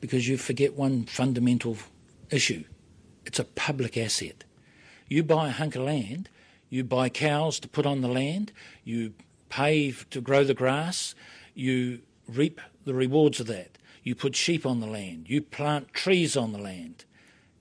Because 0.00 0.26
you 0.26 0.36
forget 0.36 0.74
one 0.74 1.04
fundamental 1.04 1.76
issue 2.30 2.64
it's 3.24 3.38
a 3.38 3.44
public 3.44 3.96
asset. 3.96 4.44
You 5.08 5.22
buy 5.22 5.48
a 5.48 5.52
hunk 5.52 5.76
of 5.76 5.82
land, 5.82 6.28
you 6.68 6.84
buy 6.84 7.08
cows 7.08 7.60
to 7.60 7.68
put 7.68 7.86
on 7.86 8.00
the 8.00 8.08
land, 8.08 8.52
you 8.84 9.14
pay 9.48 9.92
to 10.10 10.20
grow 10.20 10.44
the 10.44 10.54
grass, 10.54 11.14
you 11.54 12.00
reap 12.26 12.60
the 12.84 12.94
rewards 12.94 13.40
of 13.40 13.46
that. 13.48 13.78
You 14.02 14.14
put 14.14 14.34
sheep 14.34 14.66
on 14.66 14.80
the 14.80 14.86
land, 14.86 15.28
you 15.28 15.42
plant 15.42 15.92
trees 15.92 16.36
on 16.36 16.52
the 16.52 16.58
land. 16.58 17.04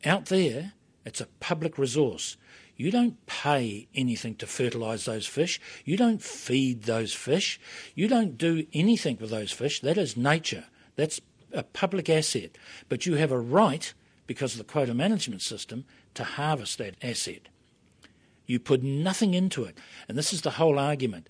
Out 0.03 0.27
there, 0.27 0.73
it's 1.05 1.21
a 1.21 1.27
public 1.39 1.77
resource. 1.77 2.37
You 2.75 2.89
don't 2.89 3.23
pay 3.27 3.87
anything 3.93 4.35
to 4.35 4.47
fertilise 4.47 5.05
those 5.05 5.27
fish. 5.27 5.61
You 5.85 5.97
don't 5.97 6.21
feed 6.21 6.83
those 6.83 7.13
fish. 7.13 7.59
You 7.93 8.07
don't 8.07 8.37
do 8.37 8.65
anything 8.73 9.17
with 9.21 9.29
those 9.29 9.51
fish. 9.51 9.81
That 9.81 9.99
is 9.99 10.17
nature. 10.17 10.65
That's 10.95 11.21
a 11.53 11.61
public 11.61 12.09
asset. 12.09 12.57
But 12.89 13.05
you 13.05 13.15
have 13.15 13.31
a 13.31 13.39
right, 13.39 13.93
because 14.31 14.53
of 14.53 14.59
the 14.59 14.71
quota 14.71 14.93
management 14.93 15.41
system, 15.41 15.83
to 16.13 16.23
harvest 16.23 16.77
that 16.77 16.95
asset. 17.03 17.49
You 18.45 18.59
put 18.59 18.81
nothing 18.81 19.33
into 19.33 19.65
it. 19.65 19.77
And 20.07 20.17
this 20.17 20.31
is 20.31 20.41
the 20.41 20.51
whole 20.51 20.79
argument. 20.79 21.27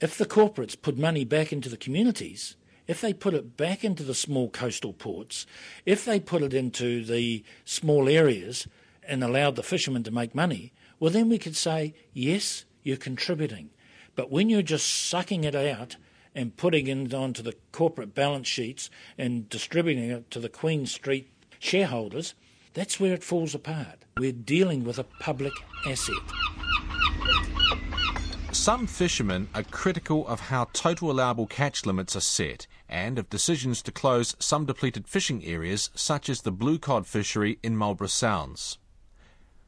If 0.00 0.18
the 0.18 0.26
corporates 0.26 0.80
put 0.80 0.98
money 0.98 1.24
back 1.24 1.52
into 1.52 1.68
the 1.68 1.76
communities, 1.76 2.56
if 2.88 3.00
they 3.00 3.12
put 3.12 3.34
it 3.34 3.56
back 3.56 3.84
into 3.84 4.02
the 4.02 4.16
small 4.16 4.50
coastal 4.50 4.92
ports, 4.92 5.46
if 5.86 6.04
they 6.04 6.18
put 6.18 6.42
it 6.42 6.52
into 6.52 7.04
the 7.04 7.44
small 7.64 8.08
areas 8.08 8.66
and 9.04 9.22
allowed 9.22 9.54
the 9.54 9.62
fishermen 9.62 10.02
to 10.02 10.10
make 10.10 10.34
money, 10.34 10.72
well, 10.98 11.12
then 11.12 11.28
we 11.28 11.38
could 11.38 11.54
say, 11.54 11.94
yes, 12.12 12.64
you're 12.82 12.96
contributing. 12.96 13.70
But 14.16 14.32
when 14.32 14.50
you're 14.50 14.62
just 14.62 15.08
sucking 15.08 15.44
it 15.44 15.54
out 15.54 15.94
and 16.34 16.56
putting 16.56 16.88
it 16.88 17.14
onto 17.14 17.42
the 17.44 17.54
corporate 17.70 18.12
balance 18.12 18.48
sheets 18.48 18.90
and 19.16 19.48
distributing 19.48 20.10
it 20.10 20.28
to 20.32 20.40
the 20.40 20.48
Queen 20.48 20.84
Street 20.84 21.30
shareholders, 21.60 22.34
that's 22.74 23.00
where 23.00 23.12
it 23.14 23.24
falls 23.24 23.54
apart. 23.54 24.04
We're 24.18 24.32
dealing 24.32 24.84
with 24.84 24.98
a 24.98 25.06
public 25.20 25.52
asset. 25.86 26.16
Some 28.52 28.86
fishermen 28.86 29.48
are 29.54 29.62
critical 29.62 30.26
of 30.26 30.40
how 30.40 30.66
total 30.72 31.10
allowable 31.10 31.46
catch 31.46 31.86
limits 31.86 32.14
are 32.16 32.20
set 32.20 32.66
and 32.88 33.18
of 33.18 33.30
decisions 33.30 33.80
to 33.82 33.92
close 33.92 34.36
some 34.38 34.66
depleted 34.66 35.06
fishing 35.08 35.44
areas 35.44 35.90
such 35.94 36.28
as 36.28 36.42
the 36.42 36.52
blue 36.52 36.78
cod 36.78 37.06
fishery 37.06 37.58
in 37.62 37.76
Marlborough 37.76 38.08
Sounds. 38.08 38.78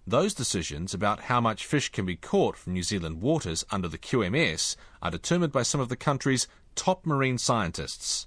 Those 0.07 0.35
decisions 0.35 0.93
about 0.93 1.21
how 1.21 1.41
much 1.41 1.65
fish 1.65 1.91
can 1.91 2.05
be 2.05 2.17
caught 2.17 2.57
from 2.57 2.73
New 2.73 2.83
Zealand 2.83 3.23
waters 3.23 3.65
under 3.71 3.87
the 3.87 3.99
QMS 3.99 4.75
are 5.01 5.13
determined 5.13 5.53
by 5.53 5.63
some 5.63 5.81
of 5.81 5.89
the 5.89 5.97
country's 5.97 6.49
top 6.75 7.07
marine 7.07 7.39
scientists. 7.39 8.27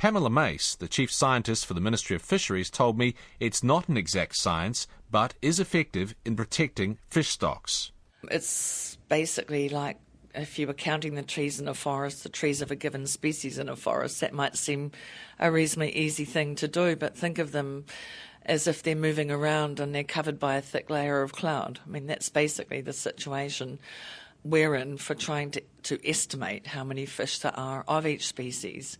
Pamela 0.00 0.30
Mace, 0.30 0.76
the 0.76 0.88
chief 0.88 1.12
scientist 1.12 1.66
for 1.66 1.74
the 1.74 1.80
Ministry 1.82 2.16
of 2.16 2.22
Fisheries, 2.22 2.70
told 2.70 2.96
me 2.96 3.14
it's 3.38 3.62
not 3.62 3.86
an 3.86 3.98
exact 3.98 4.34
science, 4.34 4.86
but 5.10 5.34
is 5.42 5.60
effective 5.60 6.14
in 6.24 6.36
protecting 6.36 6.96
fish 7.10 7.28
stocks. 7.28 7.92
It's 8.30 8.96
basically 9.10 9.68
like 9.68 9.98
if 10.34 10.58
you 10.58 10.66
were 10.66 10.72
counting 10.72 11.16
the 11.16 11.22
trees 11.22 11.60
in 11.60 11.68
a 11.68 11.74
forest, 11.74 12.22
the 12.22 12.30
trees 12.30 12.62
of 12.62 12.70
a 12.70 12.76
given 12.76 13.06
species 13.06 13.58
in 13.58 13.68
a 13.68 13.76
forest, 13.76 14.22
that 14.22 14.32
might 14.32 14.56
seem 14.56 14.90
a 15.38 15.52
reasonably 15.52 15.94
easy 15.94 16.24
thing 16.24 16.54
to 16.54 16.66
do, 16.66 16.96
but 16.96 17.14
think 17.14 17.38
of 17.38 17.52
them 17.52 17.84
as 18.46 18.66
if 18.66 18.82
they're 18.82 18.96
moving 18.96 19.30
around 19.30 19.80
and 19.80 19.94
they're 19.94 20.02
covered 20.02 20.38
by 20.40 20.56
a 20.56 20.62
thick 20.62 20.88
layer 20.88 21.20
of 21.20 21.34
cloud. 21.34 21.78
I 21.86 21.90
mean, 21.90 22.06
that's 22.06 22.30
basically 22.30 22.80
the 22.80 22.94
situation 22.94 23.78
we're 24.44 24.76
in 24.76 24.96
for 24.96 25.14
trying 25.14 25.50
to, 25.50 25.62
to 25.82 26.08
estimate 26.08 26.68
how 26.68 26.84
many 26.84 27.04
fish 27.04 27.40
there 27.40 27.54
are 27.54 27.84
of 27.86 28.06
each 28.06 28.26
species 28.26 28.96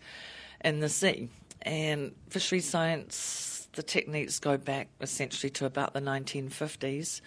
in 0.64 0.80
the 0.80 0.88
sea. 0.88 1.28
And 1.62 2.12
fisheries 2.28 2.68
science, 2.68 3.68
the 3.72 3.82
techniques 3.82 4.38
go 4.38 4.56
back 4.56 4.88
essentially 5.00 5.50
to 5.50 5.66
about 5.66 5.92
the 5.92 6.00
1950s 6.00 7.20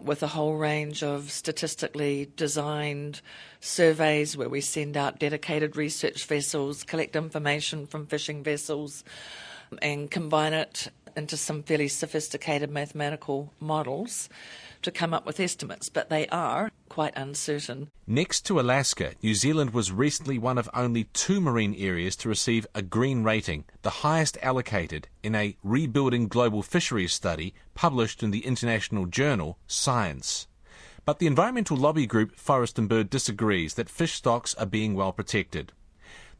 with 0.00 0.22
a 0.22 0.26
whole 0.26 0.56
range 0.56 1.02
of 1.02 1.30
statistically 1.30 2.30
designed 2.36 3.20
surveys 3.60 4.36
where 4.36 4.48
we 4.48 4.60
send 4.60 4.96
out 4.96 5.18
dedicated 5.18 5.76
research 5.76 6.26
vessels, 6.26 6.82
collect 6.82 7.16
information 7.16 7.86
from 7.86 8.06
fishing 8.06 8.42
vessels, 8.42 9.04
and 9.80 10.10
combine 10.10 10.52
it 10.52 10.88
into 11.16 11.36
some 11.36 11.62
fairly 11.62 11.88
sophisticated 11.88 12.70
mathematical 12.70 13.52
models 13.58 14.28
to 14.82 14.90
come 14.90 15.14
up 15.14 15.26
with 15.26 15.40
estimates, 15.40 15.88
but 15.88 16.10
they 16.10 16.26
are 16.28 16.70
quite 16.88 17.16
uncertain. 17.16 17.90
Next 18.06 18.42
to 18.46 18.60
Alaska, 18.60 19.14
New 19.22 19.34
Zealand 19.34 19.72
was 19.72 19.92
recently 19.92 20.38
one 20.38 20.58
of 20.58 20.70
only 20.74 21.04
two 21.04 21.40
marine 21.40 21.74
areas 21.74 22.16
to 22.16 22.28
receive 22.28 22.66
a 22.74 22.82
green 22.82 23.22
rating, 23.22 23.64
the 23.82 24.02
highest 24.06 24.38
allocated 24.42 25.08
in 25.22 25.34
a 25.34 25.56
Rebuilding 25.62 26.28
Global 26.28 26.62
Fisheries 26.62 27.12
study 27.12 27.54
published 27.74 28.22
in 28.22 28.30
the 28.30 28.46
international 28.46 29.06
journal 29.06 29.58
Science. 29.66 30.48
But 31.04 31.20
the 31.20 31.28
environmental 31.28 31.76
lobby 31.76 32.06
group 32.06 32.36
Forest 32.36 32.78
and 32.78 32.88
Bird 32.88 33.10
disagrees 33.10 33.74
that 33.74 33.88
fish 33.88 34.14
stocks 34.14 34.54
are 34.54 34.66
being 34.66 34.94
well 34.94 35.12
protected. 35.12 35.72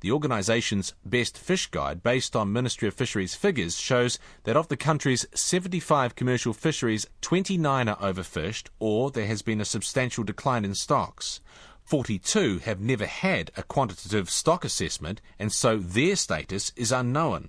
The 0.00 0.12
organisation's 0.12 0.92
Best 1.06 1.38
Fish 1.38 1.68
Guide, 1.68 2.02
based 2.02 2.36
on 2.36 2.52
Ministry 2.52 2.86
of 2.86 2.94
Fisheries 2.94 3.34
figures, 3.34 3.78
shows 3.78 4.18
that 4.44 4.56
of 4.56 4.68
the 4.68 4.76
country's 4.76 5.26
75 5.34 6.14
commercial 6.14 6.52
fisheries, 6.52 7.06
29 7.22 7.88
are 7.88 7.96
overfished 7.96 8.68
or 8.78 9.10
there 9.10 9.26
has 9.26 9.40
been 9.40 9.60
a 9.60 9.64
substantial 9.64 10.22
decline 10.22 10.66
in 10.66 10.74
stocks. 10.74 11.40
42 11.84 12.58
have 12.58 12.78
never 12.78 13.06
had 13.06 13.50
a 13.56 13.62
quantitative 13.62 14.28
stock 14.28 14.66
assessment 14.66 15.22
and 15.38 15.50
so 15.50 15.78
their 15.78 16.14
status 16.16 16.72
is 16.76 16.92
unknown. 16.92 17.48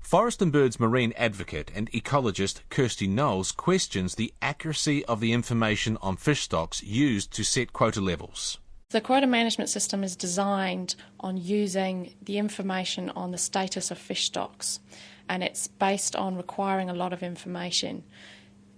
Forest 0.00 0.42
and 0.42 0.50
Birds 0.50 0.80
marine 0.80 1.12
advocate 1.16 1.70
and 1.72 1.92
ecologist 1.92 2.62
Kirsty 2.70 3.06
Knowles 3.06 3.52
questions 3.52 4.16
the 4.16 4.34
accuracy 4.42 5.04
of 5.04 5.20
the 5.20 5.32
information 5.32 5.98
on 6.02 6.16
fish 6.16 6.40
stocks 6.42 6.82
used 6.82 7.30
to 7.34 7.44
set 7.44 7.72
quota 7.72 8.00
levels. 8.00 8.58
The 8.90 9.00
quota 9.00 9.28
management 9.28 9.70
system 9.70 10.02
is 10.02 10.16
designed 10.16 10.96
on 11.20 11.36
using 11.36 12.14
the 12.20 12.38
information 12.38 13.08
on 13.10 13.30
the 13.30 13.38
status 13.38 13.92
of 13.92 13.98
fish 13.98 14.24
stocks, 14.24 14.80
and 15.28 15.44
it's 15.44 15.68
based 15.68 16.16
on 16.16 16.36
requiring 16.36 16.90
a 16.90 16.94
lot 16.94 17.12
of 17.12 17.22
information. 17.22 18.02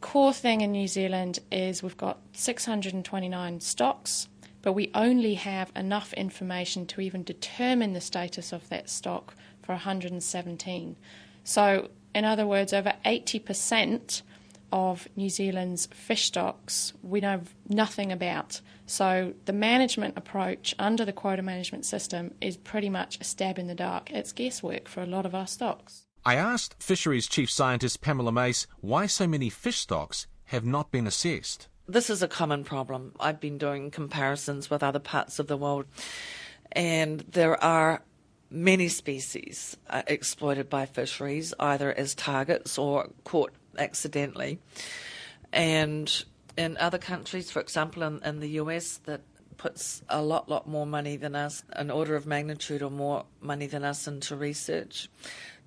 Core 0.02 0.34
thing 0.34 0.60
in 0.60 0.70
New 0.70 0.86
Zealand 0.86 1.38
is 1.50 1.82
we've 1.82 1.96
got 1.96 2.18
629 2.34 3.60
stocks, 3.60 4.28
but 4.60 4.74
we 4.74 4.90
only 4.94 5.32
have 5.32 5.72
enough 5.74 6.12
information 6.12 6.84
to 6.88 7.00
even 7.00 7.24
determine 7.24 7.94
the 7.94 8.00
status 8.02 8.52
of 8.52 8.68
that 8.68 8.90
stock 8.90 9.34
for 9.62 9.72
117. 9.72 10.96
So, 11.42 11.88
in 12.14 12.26
other 12.26 12.46
words, 12.46 12.74
over 12.74 12.92
80% 13.06 14.20
of 14.72 15.06
New 15.14 15.28
Zealand's 15.28 15.86
fish 15.86 16.24
stocks 16.24 16.92
we 17.02 17.20
know 17.20 17.42
nothing 17.68 18.10
about. 18.10 18.60
So 18.86 19.34
the 19.44 19.52
management 19.52 20.16
approach 20.16 20.74
under 20.78 21.04
the 21.04 21.12
quota 21.12 21.42
management 21.42 21.84
system 21.84 22.34
is 22.40 22.56
pretty 22.56 22.88
much 22.88 23.20
a 23.20 23.24
stab 23.24 23.58
in 23.58 23.66
the 23.66 23.74
dark. 23.74 24.10
It's 24.10 24.32
guesswork 24.32 24.88
for 24.88 25.02
a 25.02 25.06
lot 25.06 25.26
of 25.26 25.34
our 25.34 25.46
stocks. 25.46 26.06
I 26.24 26.36
asked 26.36 26.82
Fisheries 26.82 27.28
Chief 27.28 27.50
Scientist 27.50 28.00
Pamela 28.00 28.32
Mace 28.32 28.66
why 28.80 29.06
so 29.06 29.26
many 29.26 29.50
fish 29.50 29.78
stocks 29.78 30.26
have 30.46 30.64
not 30.64 30.90
been 30.90 31.06
assessed. 31.06 31.68
This 31.88 32.08
is 32.10 32.22
a 32.22 32.28
common 32.28 32.62
problem. 32.64 33.12
I've 33.18 33.40
been 33.40 33.58
doing 33.58 33.90
comparisons 33.90 34.70
with 34.70 34.82
other 34.82 35.00
parts 35.00 35.38
of 35.38 35.48
the 35.48 35.56
world, 35.56 35.86
and 36.70 37.20
there 37.20 37.62
are 37.62 38.02
many 38.50 38.88
species 38.88 39.76
uh, 39.90 40.02
exploited 40.06 40.70
by 40.70 40.86
fisheries, 40.86 41.52
either 41.58 41.92
as 41.92 42.14
targets 42.14 42.78
or 42.78 43.10
caught 43.24 43.52
accidentally. 43.78 44.58
And 45.52 46.24
in 46.56 46.76
other 46.78 46.98
countries, 46.98 47.50
for 47.50 47.60
example, 47.60 48.02
in, 48.02 48.22
in 48.24 48.40
the 48.40 48.50
US, 48.60 48.98
that 49.04 49.20
puts 49.56 50.02
a 50.08 50.20
lot, 50.22 50.48
lot 50.48 50.66
more 50.66 50.86
money 50.86 51.16
than 51.16 51.36
us, 51.36 51.62
an 51.72 51.90
order 51.90 52.16
of 52.16 52.26
magnitude 52.26 52.82
or 52.82 52.90
more 52.90 53.24
money 53.40 53.66
than 53.66 53.84
us 53.84 54.08
into 54.08 54.34
research. 54.34 55.08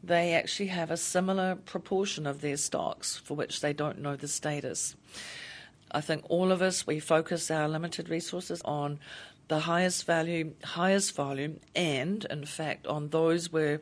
They 0.04 0.34
actually 0.34 0.68
have 0.68 0.92
a 0.92 0.98
similar 0.98 1.56
proportion 1.56 2.28
of 2.28 2.42
their 2.42 2.58
stocks 2.58 3.16
for 3.18 3.36
which 3.36 3.62
they 3.62 3.74
don't 3.74 4.00
know 4.00 4.16
the 4.16 4.28
status. 4.28 4.96
I 5.92 6.02
think 6.02 6.26
all 6.30 6.52
of 6.52 6.62
us, 6.62 6.86
we 6.86 7.00
focus 7.00 7.50
our 7.50 7.70
limited 7.70 8.10
resources 8.10 8.62
on 8.66 9.00
the 9.48 9.60
highest 9.60 10.06
value, 10.06 10.54
highest 10.64 11.16
volume, 11.16 11.60
and 11.76 12.26
in 12.26 12.46
fact 12.46 12.88
on 12.88 13.10
those 13.10 13.52
where 13.52 13.82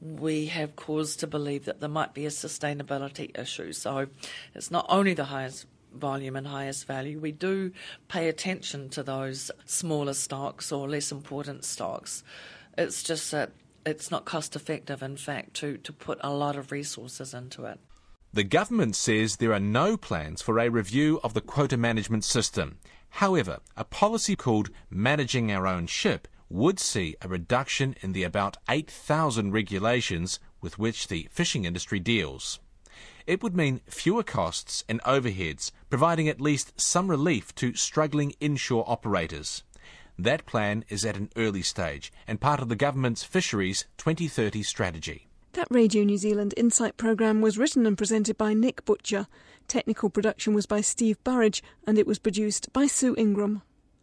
we 0.00 0.46
have 0.46 0.76
cause 0.76 1.16
to 1.16 1.26
believe 1.26 1.64
that 1.64 1.80
there 1.80 1.88
might 1.88 2.14
be 2.14 2.26
a 2.26 2.30
sustainability 2.30 3.36
issue. 3.38 3.72
So 3.72 4.06
it's 4.54 4.70
not 4.70 4.86
only 4.88 5.14
the 5.14 5.24
highest 5.24 5.66
volume 5.92 6.36
and 6.36 6.46
highest 6.46 6.86
value, 6.86 7.18
we 7.18 7.32
do 7.32 7.72
pay 8.08 8.28
attention 8.28 8.88
to 8.90 9.02
those 9.02 9.50
smaller 9.64 10.14
stocks 10.14 10.70
or 10.70 10.88
less 10.88 11.10
important 11.10 11.64
stocks. 11.64 12.22
It's 12.76 13.02
just 13.02 13.30
that 13.32 13.50
it's 13.84 14.10
not 14.10 14.24
cost 14.24 14.54
effective, 14.54 15.02
in 15.02 15.16
fact, 15.16 15.54
to, 15.54 15.78
to 15.78 15.92
put 15.92 16.18
a 16.20 16.32
lot 16.32 16.56
of 16.56 16.70
resources 16.70 17.34
into 17.34 17.64
it. 17.64 17.80
The 18.32 18.44
government 18.44 18.94
says 18.94 19.36
there 19.36 19.54
are 19.54 19.60
no 19.60 19.96
plans 19.96 20.42
for 20.42 20.58
a 20.58 20.68
review 20.68 21.18
of 21.24 21.32
the 21.32 21.40
quota 21.40 21.76
management 21.76 22.24
system. 22.24 22.78
However, 23.10 23.60
a 23.76 23.84
policy 23.84 24.36
called 24.36 24.68
Managing 24.90 25.50
Our 25.50 25.66
Own 25.66 25.86
Ship 25.86 26.28
would 26.48 26.80
see 26.80 27.14
a 27.20 27.28
reduction 27.28 27.94
in 28.00 28.12
the 28.12 28.24
about 28.24 28.56
8,000 28.68 29.52
regulations 29.52 30.40
with 30.60 30.78
which 30.78 31.08
the 31.08 31.28
fishing 31.30 31.64
industry 31.64 32.00
deals. 32.00 32.58
It 33.26 33.42
would 33.42 33.54
mean 33.54 33.82
fewer 33.86 34.22
costs 34.22 34.84
and 34.88 35.02
overheads, 35.02 35.70
providing 35.90 36.28
at 36.28 36.40
least 36.40 36.80
some 36.80 37.08
relief 37.08 37.54
to 37.56 37.74
struggling 37.74 38.32
inshore 38.40 38.84
operators. 38.86 39.64
That 40.18 40.46
plan 40.46 40.84
is 40.88 41.04
at 41.04 41.16
an 41.16 41.30
early 41.36 41.62
stage 41.62 42.10
and 42.26 42.40
part 42.40 42.60
of 42.60 42.68
the 42.68 42.74
government's 42.74 43.22
Fisheries 43.22 43.84
2030 43.98 44.62
strategy. 44.62 45.28
That 45.52 45.68
Radio 45.70 46.04
New 46.04 46.18
Zealand 46.18 46.54
Insight 46.56 46.96
programme 46.96 47.40
was 47.40 47.58
written 47.58 47.86
and 47.86 47.96
presented 47.96 48.36
by 48.38 48.54
Nick 48.54 48.84
Butcher. 48.84 49.26
Technical 49.68 50.10
production 50.10 50.54
was 50.54 50.66
by 50.66 50.80
Steve 50.80 51.22
Burridge 51.22 51.62
and 51.86 51.98
it 51.98 52.06
was 52.06 52.18
produced 52.18 52.72
by 52.72 52.86
Sue 52.86 53.14
Ingram. 53.16 53.62